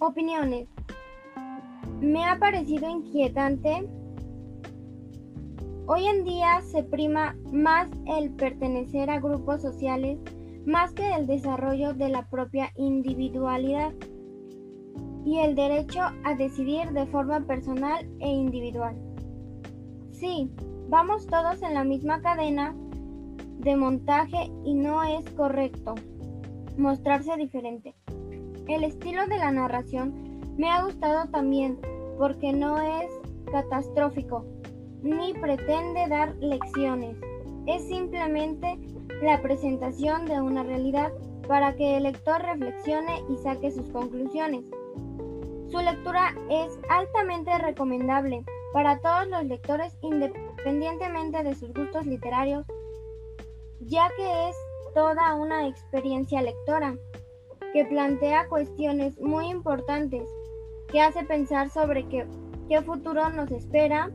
Opiniones. 0.00 0.68
Me 2.00 2.24
ha 2.24 2.38
parecido 2.38 2.88
inquietante. 2.88 3.88
Hoy 5.86 6.06
en 6.06 6.24
día 6.24 6.60
se 6.62 6.82
prima 6.82 7.36
más 7.52 7.88
el 8.06 8.30
pertenecer 8.30 9.10
a 9.10 9.20
grupos 9.20 9.62
sociales 9.62 10.18
más 10.66 10.92
que 10.92 11.14
el 11.14 11.26
desarrollo 11.26 11.94
de 11.94 12.10
la 12.10 12.28
propia 12.28 12.70
individualidad 12.76 13.94
y 15.24 15.38
el 15.38 15.54
derecho 15.54 16.00
a 16.24 16.34
decidir 16.34 16.90
de 16.92 17.06
forma 17.06 17.40
personal 17.40 18.06
e 18.20 18.28
individual. 18.28 18.96
Sí, 20.12 20.50
vamos 20.88 21.26
todos 21.26 21.62
en 21.62 21.74
la 21.74 21.84
misma 21.84 22.20
cadena 22.20 22.76
de 23.58 23.76
montaje 23.76 24.50
y 24.64 24.74
no 24.74 25.02
es 25.02 25.24
correcto 25.30 25.94
mostrarse 26.76 27.36
diferente. 27.36 27.94
El 28.68 28.84
estilo 28.84 29.26
de 29.26 29.38
la 29.38 29.50
narración 29.50 30.14
me 30.56 30.70
ha 30.70 30.84
gustado 30.84 31.28
también 31.30 31.78
porque 32.18 32.52
no 32.52 32.80
es 32.80 33.10
catastrófico 33.50 34.44
ni 35.02 35.32
pretende 35.34 36.08
dar 36.08 36.34
lecciones. 36.36 37.16
Es 37.66 37.86
simplemente 37.86 38.78
la 39.22 39.40
presentación 39.42 40.26
de 40.26 40.40
una 40.40 40.62
realidad 40.62 41.12
para 41.46 41.74
que 41.74 41.96
el 41.96 42.04
lector 42.04 42.42
reflexione 42.42 43.22
y 43.28 43.36
saque 43.36 43.70
sus 43.70 43.88
conclusiones. 43.88 44.64
Su 45.68 45.78
lectura 45.78 46.34
es 46.50 46.78
altamente 46.88 47.56
recomendable 47.58 48.44
para 48.72 48.98
todos 49.00 49.28
los 49.28 49.44
lectores 49.44 49.96
independientemente 50.02 51.42
de 51.42 51.54
sus 51.54 51.72
gustos 51.72 52.06
literarios, 52.06 52.66
ya 53.80 54.08
que 54.16 54.48
es 54.48 54.56
toda 54.94 55.34
una 55.34 55.66
experiencia 55.66 56.42
lectora 56.42 56.96
que 57.72 57.84
plantea 57.84 58.48
cuestiones 58.48 59.18
muy 59.20 59.48
importantes, 59.48 60.28
que 60.90 61.00
hace 61.00 61.24
pensar 61.24 61.70
sobre 61.70 62.08
qué, 62.08 62.26
futuro 62.82 63.30
nos 63.30 63.50
espera 63.50 64.10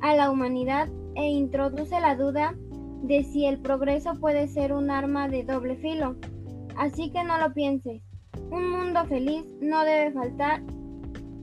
a 0.00 0.14
la 0.14 0.30
humanidad 0.30 0.88
e 1.14 1.24
introduce 1.24 2.00
la 2.00 2.16
duda 2.16 2.54
de 3.02 3.22
si 3.24 3.46
el 3.46 3.60
progreso 3.60 4.14
puede 4.20 4.48
ser 4.48 4.72
un 4.72 4.90
arma 4.90 5.28
de 5.28 5.44
doble 5.44 5.76
filo. 5.76 6.16
Así 6.76 7.10
que 7.10 7.22
no 7.22 7.38
lo 7.38 7.52
pienses. 7.52 8.02
Un 8.50 8.70
mundo 8.70 9.04
feliz 9.06 9.44
no 9.60 9.84
debe 9.84 10.12
faltar 10.12 10.62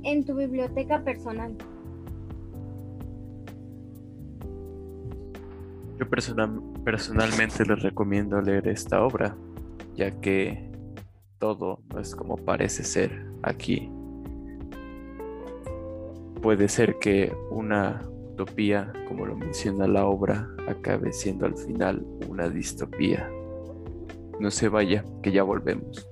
en 0.04 0.26
tu 0.26 0.36
biblioteca 0.36 1.04
personal? 1.04 1.56
Yo 5.98 6.10
personalmente 6.84 7.66
les 7.66 7.82
recomiendo 7.82 8.42
leer 8.42 8.68
esta 8.68 9.04
obra, 9.04 9.36
ya 9.96 10.12
que 10.22 10.70
todo 11.40 11.82
no 11.94 12.00
es 12.00 12.16
como 12.16 12.38
parece 12.38 12.84
ser 12.84 13.26
aquí. 13.44 13.90
Puede 16.42 16.68
ser 16.70 16.98
que 17.00 17.34
una 17.52 18.02
utopía, 18.32 18.92
como 19.08 19.26
lo 19.26 19.36
menciona 19.36 19.88
la 19.88 20.06
obra, 20.06 20.48
acabe 20.68 21.14
siendo 21.14 21.46
al 21.46 21.56
final 21.56 22.06
una 22.28 22.50
distopía. 22.50 23.30
No 24.40 24.50
se 24.50 24.70
vaya, 24.70 25.06
que 25.22 25.32
ya 25.32 25.44
volvemos. 25.44 26.11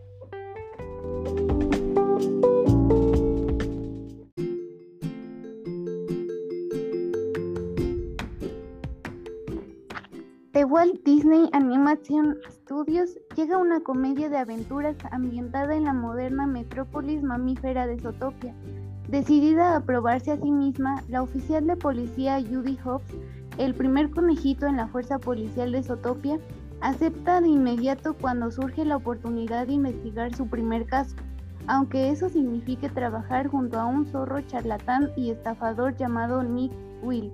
Studios 11.95 13.17
llega 13.35 13.57
una 13.57 13.79
comedia 13.79 14.29
de 14.29 14.37
aventuras 14.37 14.95
ambientada 15.11 15.75
en 15.75 15.85
la 15.85 15.93
moderna 15.93 16.45
metrópolis 16.45 17.23
mamífera 17.23 17.87
de 17.87 17.99
Zootopia. 17.99 18.53
Decidida 19.07 19.75
a 19.75 19.79
probarse 19.79 20.31
a 20.31 20.37
sí 20.37 20.51
misma, 20.51 21.01
la 21.07 21.23
oficial 21.23 21.65
de 21.65 21.75
policía 21.75 22.39
Judy 22.41 22.77
Hobbs, 22.85 23.15
el 23.57 23.73
primer 23.73 24.11
conejito 24.11 24.67
en 24.67 24.77
la 24.77 24.87
fuerza 24.87 25.17
policial 25.17 25.71
de 25.71 25.81
Zootopia, 25.81 26.39
acepta 26.81 27.41
de 27.41 27.47
inmediato 27.47 28.13
cuando 28.13 28.51
surge 28.51 28.85
la 28.85 28.97
oportunidad 28.97 29.65
de 29.65 29.73
investigar 29.73 30.35
su 30.35 30.47
primer 30.47 30.85
caso, 30.85 31.15
aunque 31.65 32.11
eso 32.11 32.29
signifique 32.29 32.89
trabajar 32.89 33.47
junto 33.47 33.79
a 33.79 33.85
un 33.85 34.05
zorro 34.05 34.41
charlatán 34.41 35.09
y 35.15 35.31
estafador 35.31 35.97
llamado 35.97 36.43
Nick 36.43 36.71
Will 37.01 37.31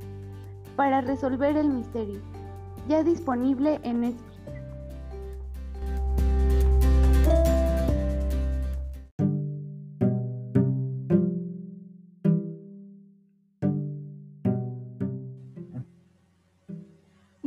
para 0.77 1.01
resolver 1.01 1.57
el 1.57 1.69
misterio 1.69 2.21
ya 2.87 3.03
disponible 3.03 3.79
en 3.83 4.01
Netflix. 4.01 4.34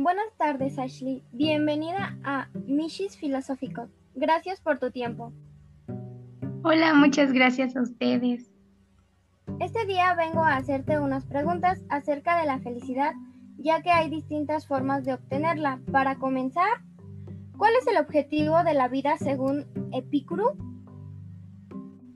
Buenas 0.09 0.35
tardes, 0.37 0.79
Ashley. 0.79 1.23
Bienvenida 1.33 2.17
a 2.23 2.47
Mishis 2.65 3.15
Filosófico. 3.15 3.89
Gracias 4.15 4.59
por 4.59 4.79
tu 4.79 4.89
tiempo. 4.89 5.31
Hola, 6.63 6.95
muchas 6.95 7.31
gracias 7.31 7.75
a 7.75 7.83
ustedes. 7.83 8.51
Este 9.59 9.85
día 9.85 10.15
vengo 10.15 10.43
a 10.43 10.55
hacerte 10.55 10.99
unas 10.99 11.27
preguntas 11.27 11.83
acerca 11.89 12.39
de 12.39 12.47
la 12.47 12.57
felicidad 12.57 13.13
ya 13.59 13.83
que 13.83 13.91
hay 13.91 14.09
distintas 14.09 14.65
formas 14.65 15.05
de 15.05 15.13
obtenerla. 15.13 15.79
Para 15.91 16.15
comenzar, 16.15 16.81
¿cuál 17.55 17.73
es 17.79 17.85
el 17.85 17.97
objetivo 17.97 18.63
de 18.63 18.73
la 18.73 18.87
vida 18.87 19.15
según 19.19 19.67
Epicuro? 19.93 20.55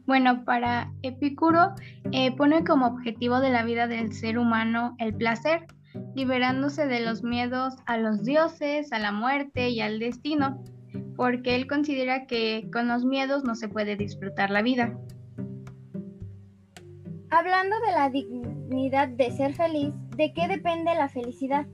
Bueno, 0.08 0.43
para 0.45 0.91
Epicuro 1.03 1.75
eh, 2.12 2.36
pone 2.36 2.63
como 2.63 2.88
objetivo 2.88 3.39
de 3.39 3.51
la 3.51 3.63
vida 3.63 3.86
del 3.86 4.13
ser 4.13 4.39
humano 4.39 4.95
el 4.97 5.13
placer, 5.13 5.67
liberándose 6.15 6.86
de 6.88 7.02
los 7.02 7.23
miedos 7.23 7.76
a 7.86 7.97
los 7.97 8.23
dioses, 8.23 8.91
a 8.91 8.99
la 8.99 9.12
muerte 9.12 9.69
y 9.69 9.82
al 9.82 9.99
destino, 9.99 10.63
porque 11.15 11.56
él 11.56 11.67
considera 11.67 12.28
que 12.28 12.69
con 12.71 12.88
los 12.88 13.06
miedos 13.06 13.43
no 13.43 13.56
se 13.56 13.67
puede 13.67 13.95
disfrutar 13.95 14.49
la 14.49 14.62
vida. 14.62 14.97
Hablando 17.30 17.76
de 17.80 17.91
la 17.93 18.10
dignidad 18.10 19.08
de 19.08 19.32
ser 19.32 19.54
feliz, 19.56 19.93
¿de 20.15 20.34
qué 20.34 20.47
depende 20.47 20.93
la 20.93 21.10
felicidad? 21.10 21.65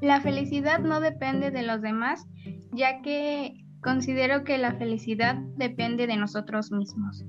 La 0.00 0.20
felicidad 0.20 0.80
no 0.80 1.00
depende 1.00 1.50
de 1.50 1.62
los 1.62 1.82
demás, 1.82 2.26
ya 2.72 3.02
que 3.02 3.54
considero 3.82 4.44
que 4.44 4.56
la 4.58 4.72
felicidad 4.72 5.36
depende 5.56 6.06
de 6.06 6.16
nosotros 6.16 6.72
mismos. 6.72 7.24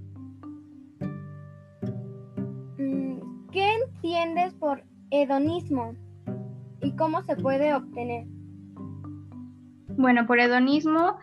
Mm, 2.78 3.50
¿Qué 3.52 3.74
entiendes 3.76 4.54
por 4.54 4.84
hedonismo 5.12 5.94
y 6.82 6.96
cómo 6.96 7.24
se 7.24 7.36
puede 7.36 7.74
obtener? 7.74 8.26
Bueno, 9.98 10.26
por 10.28 10.40
hedonismo, 10.40 11.18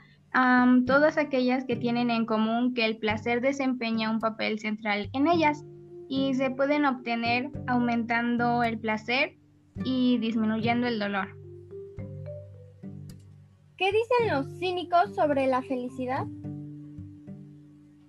todas 0.87 1.19
aquellas 1.19 1.65
que 1.65 1.77
tienen 1.77 2.11
en 2.11 2.27
común 2.27 2.75
que 2.75 2.87
el 2.87 2.97
placer 2.97 3.41
desempeña 3.41 4.11
un 4.11 4.19
papel 4.21 4.59
central 4.59 5.11
en 5.13 5.29
ellas 5.29 5.65
y 6.09 6.35
se 6.35 6.51
pueden 6.51 6.85
obtener 6.85 7.51
aumentando 7.67 8.63
el 8.63 8.79
placer 8.79 9.37
y 9.85 10.19
disminuyendo 10.19 10.87
el 10.87 10.99
dolor. 10.99 11.37
¿Qué 13.77 13.87
dicen 13.87 14.31
los 14.31 14.47
cínicos 14.59 15.15
sobre 15.15 15.47
la 15.47 15.63
felicidad? 15.63 16.27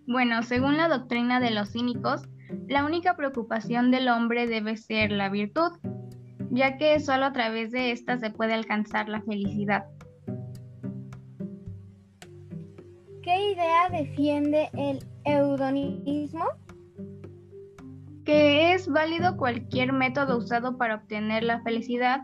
Bueno, 0.05 0.43
según 0.43 0.77
la 0.77 0.89
doctrina 0.89 1.39
de 1.39 1.51
los 1.51 1.71
cínicos, 1.71 2.27
la 2.67 2.85
única 2.85 3.15
preocupación 3.15 3.91
del 3.91 4.07
hombre 4.07 4.47
debe 4.47 4.77
ser 4.77 5.11
la 5.11 5.29
virtud, 5.29 5.71
ya 6.51 6.77
que 6.77 6.99
solo 6.99 7.25
a 7.25 7.33
través 7.33 7.71
de 7.71 7.91
ésta 7.91 8.17
se 8.17 8.29
puede 8.29 8.53
alcanzar 8.53 9.09
la 9.09 9.21
felicidad. 9.21 9.85
¿Qué 13.21 13.51
idea 13.53 13.89
defiende 13.89 14.69
el 14.73 14.99
eudonismo? 15.23 16.45
Que 18.25 18.73
es 18.73 18.87
válido 18.87 19.37
cualquier 19.37 19.93
método 19.93 20.37
usado 20.37 20.77
para 20.77 20.95
obtener 20.95 21.43
la 21.43 21.61
felicidad, 21.61 22.21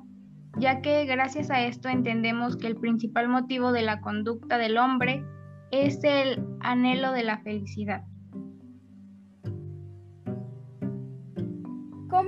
ya 0.57 0.81
que 0.81 1.05
gracias 1.05 1.49
a 1.51 1.61
esto 1.65 1.89
entendemos 1.89 2.57
que 2.57 2.67
el 2.67 2.75
principal 2.75 3.29
motivo 3.29 3.71
de 3.71 3.81
la 3.81 4.01
conducta 4.01 4.57
del 4.57 4.77
hombre 4.77 5.23
es 5.71 6.03
el 6.03 6.45
anhelo 6.59 7.11
de 7.13 7.23
la 7.23 7.39
felicidad. 7.39 8.03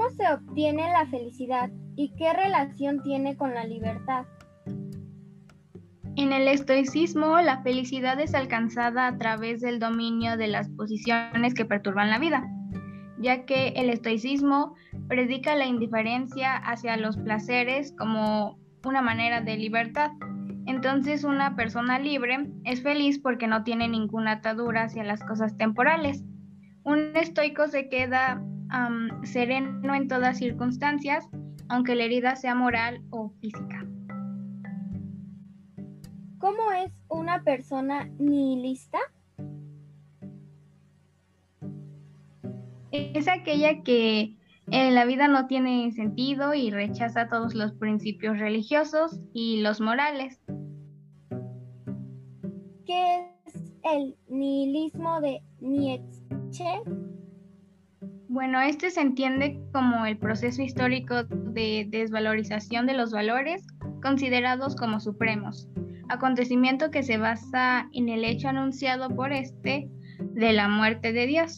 ¿Cómo 0.01 0.15
se 0.15 0.33
obtiene 0.33 0.91
la 0.91 1.05
felicidad 1.05 1.69
y 1.95 2.09
qué 2.15 2.33
relación 2.33 3.03
tiene 3.03 3.37
con 3.37 3.53
la 3.53 3.65
libertad? 3.65 4.25
En 6.15 6.33
el 6.33 6.47
estoicismo, 6.47 7.39
la 7.39 7.61
felicidad 7.61 8.19
es 8.19 8.33
alcanzada 8.33 9.05
a 9.05 9.17
través 9.19 9.61
del 9.61 9.77
dominio 9.77 10.37
de 10.37 10.47
las 10.47 10.69
posiciones 10.69 11.53
que 11.53 11.65
perturban 11.65 12.09
la 12.09 12.17
vida, 12.17 12.43
ya 13.19 13.45
que 13.45 13.73
el 13.75 13.91
estoicismo 13.91 14.73
predica 15.07 15.53
la 15.53 15.67
indiferencia 15.67 16.55
hacia 16.55 16.97
los 16.97 17.17
placeres 17.17 17.93
como 17.95 18.57
una 18.83 19.03
manera 19.03 19.41
de 19.41 19.55
libertad. 19.55 20.09
Entonces 20.65 21.23
una 21.23 21.55
persona 21.55 21.99
libre 21.99 22.49
es 22.63 22.81
feliz 22.81 23.19
porque 23.19 23.45
no 23.45 23.63
tiene 23.63 23.87
ninguna 23.87 24.31
atadura 24.31 24.85
hacia 24.85 25.03
las 25.03 25.23
cosas 25.23 25.55
temporales. 25.57 26.23
Un 26.83 27.15
estoico 27.15 27.67
se 27.67 27.87
queda 27.87 28.41
sereno 29.23 29.93
en 29.95 30.07
todas 30.07 30.37
circunstancias, 30.37 31.27
aunque 31.69 31.95
la 31.95 32.05
herida 32.05 32.35
sea 32.35 32.55
moral 32.55 33.01
o 33.09 33.29
física. 33.41 33.85
¿Cómo 36.37 36.71
es 36.71 36.91
una 37.07 37.43
persona 37.43 38.09
nihilista? 38.17 38.97
Es 42.91 43.27
aquella 43.27 43.83
que 43.83 44.35
en 44.67 44.95
la 44.95 45.05
vida 45.05 45.27
no 45.27 45.47
tiene 45.47 45.91
sentido 45.91 46.53
y 46.53 46.71
rechaza 46.71 47.27
todos 47.27 47.53
los 47.53 47.73
principios 47.73 48.39
religiosos 48.39 49.19
y 49.33 49.61
los 49.61 49.81
morales. 49.81 50.41
¿Qué 52.85 53.27
es 53.45 53.73
el 53.83 54.15
nihilismo 54.27 55.21
de 55.21 55.41
Nietzsche? 55.59 56.81
Bueno, 58.31 58.61
este 58.61 58.91
se 58.91 59.01
entiende 59.01 59.59
como 59.73 60.05
el 60.05 60.17
proceso 60.17 60.61
histórico 60.61 61.25
de 61.25 61.85
desvalorización 61.89 62.85
de 62.85 62.93
los 62.93 63.11
valores 63.11 63.67
considerados 64.01 64.77
como 64.77 65.01
supremos, 65.01 65.67
acontecimiento 66.07 66.91
que 66.91 67.03
se 67.03 67.17
basa 67.17 67.89
en 67.91 68.07
el 68.07 68.23
hecho 68.23 68.47
anunciado 68.47 69.09
por 69.09 69.33
este 69.33 69.89
de 70.17 70.53
la 70.53 70.69
muerte 70.69 71.11
de 71.11 71.27
Dios. 71.27 71.57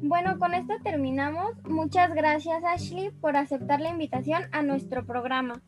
Bueno, 0.00 0.38
con 0.38 0.54
esto 0.54 0.72
terminamos. 0.82 1.52
Muchas 1.64 2.14
gracias 2.14 2.64
Ashley 2.64 3.10
por 3.10 3.36
aceptar 3.36 3.82
la 3.82 3.90
invitación 3.90 4.44
a 4.52 4.62
nuestro 4.62 5.04
programa. 5.04 5.60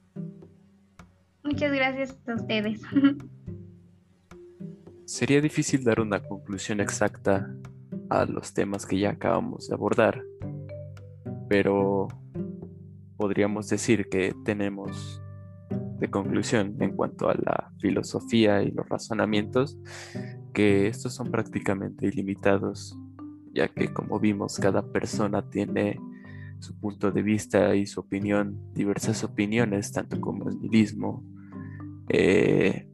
Muchas 1.42 1.70
gracias 1.70 2.18
a 2.26 2.36
ustedes. 2.36 2.80
Sería 5.04 5.42
difícil 5.42 5.84
dar 5.84 6.00
una 6.00 6.20
conclusión 6.26 6.80
exacta 6.80 7.54
los 8.26 8.54
temas 8.54 8.86
que 8.86 8.98
ya 8.98 9.10
acabamos 9.10 9.68
de 9.68 9.74
abordar, 9.74 10.22
pero 11.48 12.08
podríamos 13.16 13.68
decir 13.68 14.08
que 14.08 14.34
tenemos 14.44 15.20
de 15.98 16.10
conclusión 16.10 16.76
en 16.80 16.94
cuanto 16.96 17.28
a 17.28 17.34
la 17.34 17.72
filosofía 17.78 18.62
y 18.62 18.70
los 18.70 18.88
razonamientos, 18.88 19.78
que 20.52 20.86
estos 20.86 21.14
son 21.14 21.30
prácticamente 21.30 22.06
ilimitados, 22.06 22.96
ya 23.52 23.68
que 23.68 23.92
como 23.92 24.18
vimos, 24.20 24.58
cada 24.58 24.82
persona 24.82 25.48
tiene 25.48 25.98
su 26.60 26.78
punto 26.78 27.10
de 27.10 27.22
vista 27.22 27.74
y 27.74 27.86
su 27.86 28.00
opinión, 28.00 28.58
diversas 28.74 29.22
opiniones, 29.24 29.92
tanto 29.92 30.20
como 30.20 30.48
el 30.48 30.60
nihilismo, 30.60 31.22
eh, 32.08 32.88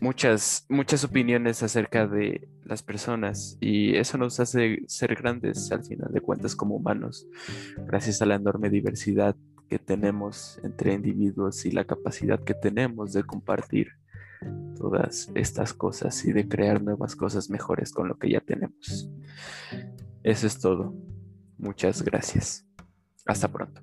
muchas, 0.00 0.66
muchas 0.68 1.04
opiniones 1.04 1.62
acerca 1.62 2.06
de 2.06 2.48
las 2.64 2.82
personas 2.82 3.56
y 3.60 3.96
eso 3.96 4.18
nos 4.18 4.40
hace 4.40 4.82
ser 4.86 5.14
grandes 5.14 5.70
al 5.72 5.84
final 5.84 6.12
de 6.12 6.20
cuentas 6.20 6.54
como 6.54 6.76
humanos, 6.76 7.26
gracias 7.86 8.22
a 8.22 8.26
la 8.26 8.36
enorme 8.36 8.70
diversidad 8.70 9.36
que 9.68 9.78
tenemos 9.78 10.60
entre 10.64 10.94
individuos 10.94 11.66
y 11.66 11.70
la 11.70 11.84
capacidad 11.84 12.42
que 12.42 12.54
tenemos 12.54 13.12
de 13.12 13.24
compartir 13.24 13.88
todas 14.76 15.30
estas 15.34 15.74
cosas 15.74 16.24
y 16.24 16.32
de 16.32 16.48
crear 16.48 16.82
nuevas 16.82 17.16
cosas 17.16 17.50
mejores 17.50 17.92
con 17.92 18.08
lo 18.08 18.18
que 18.18 18.30
ya 18.30 18.40
tenemos. 18.40 19.10
Eso 20.22 20.46
es 20.46 20.58
todo. 20.58 20.94
Muchas 21.58 22.02
gracias. 22.02 22.64
Hasta 23.26 23.48
pronto. 23.48 23.82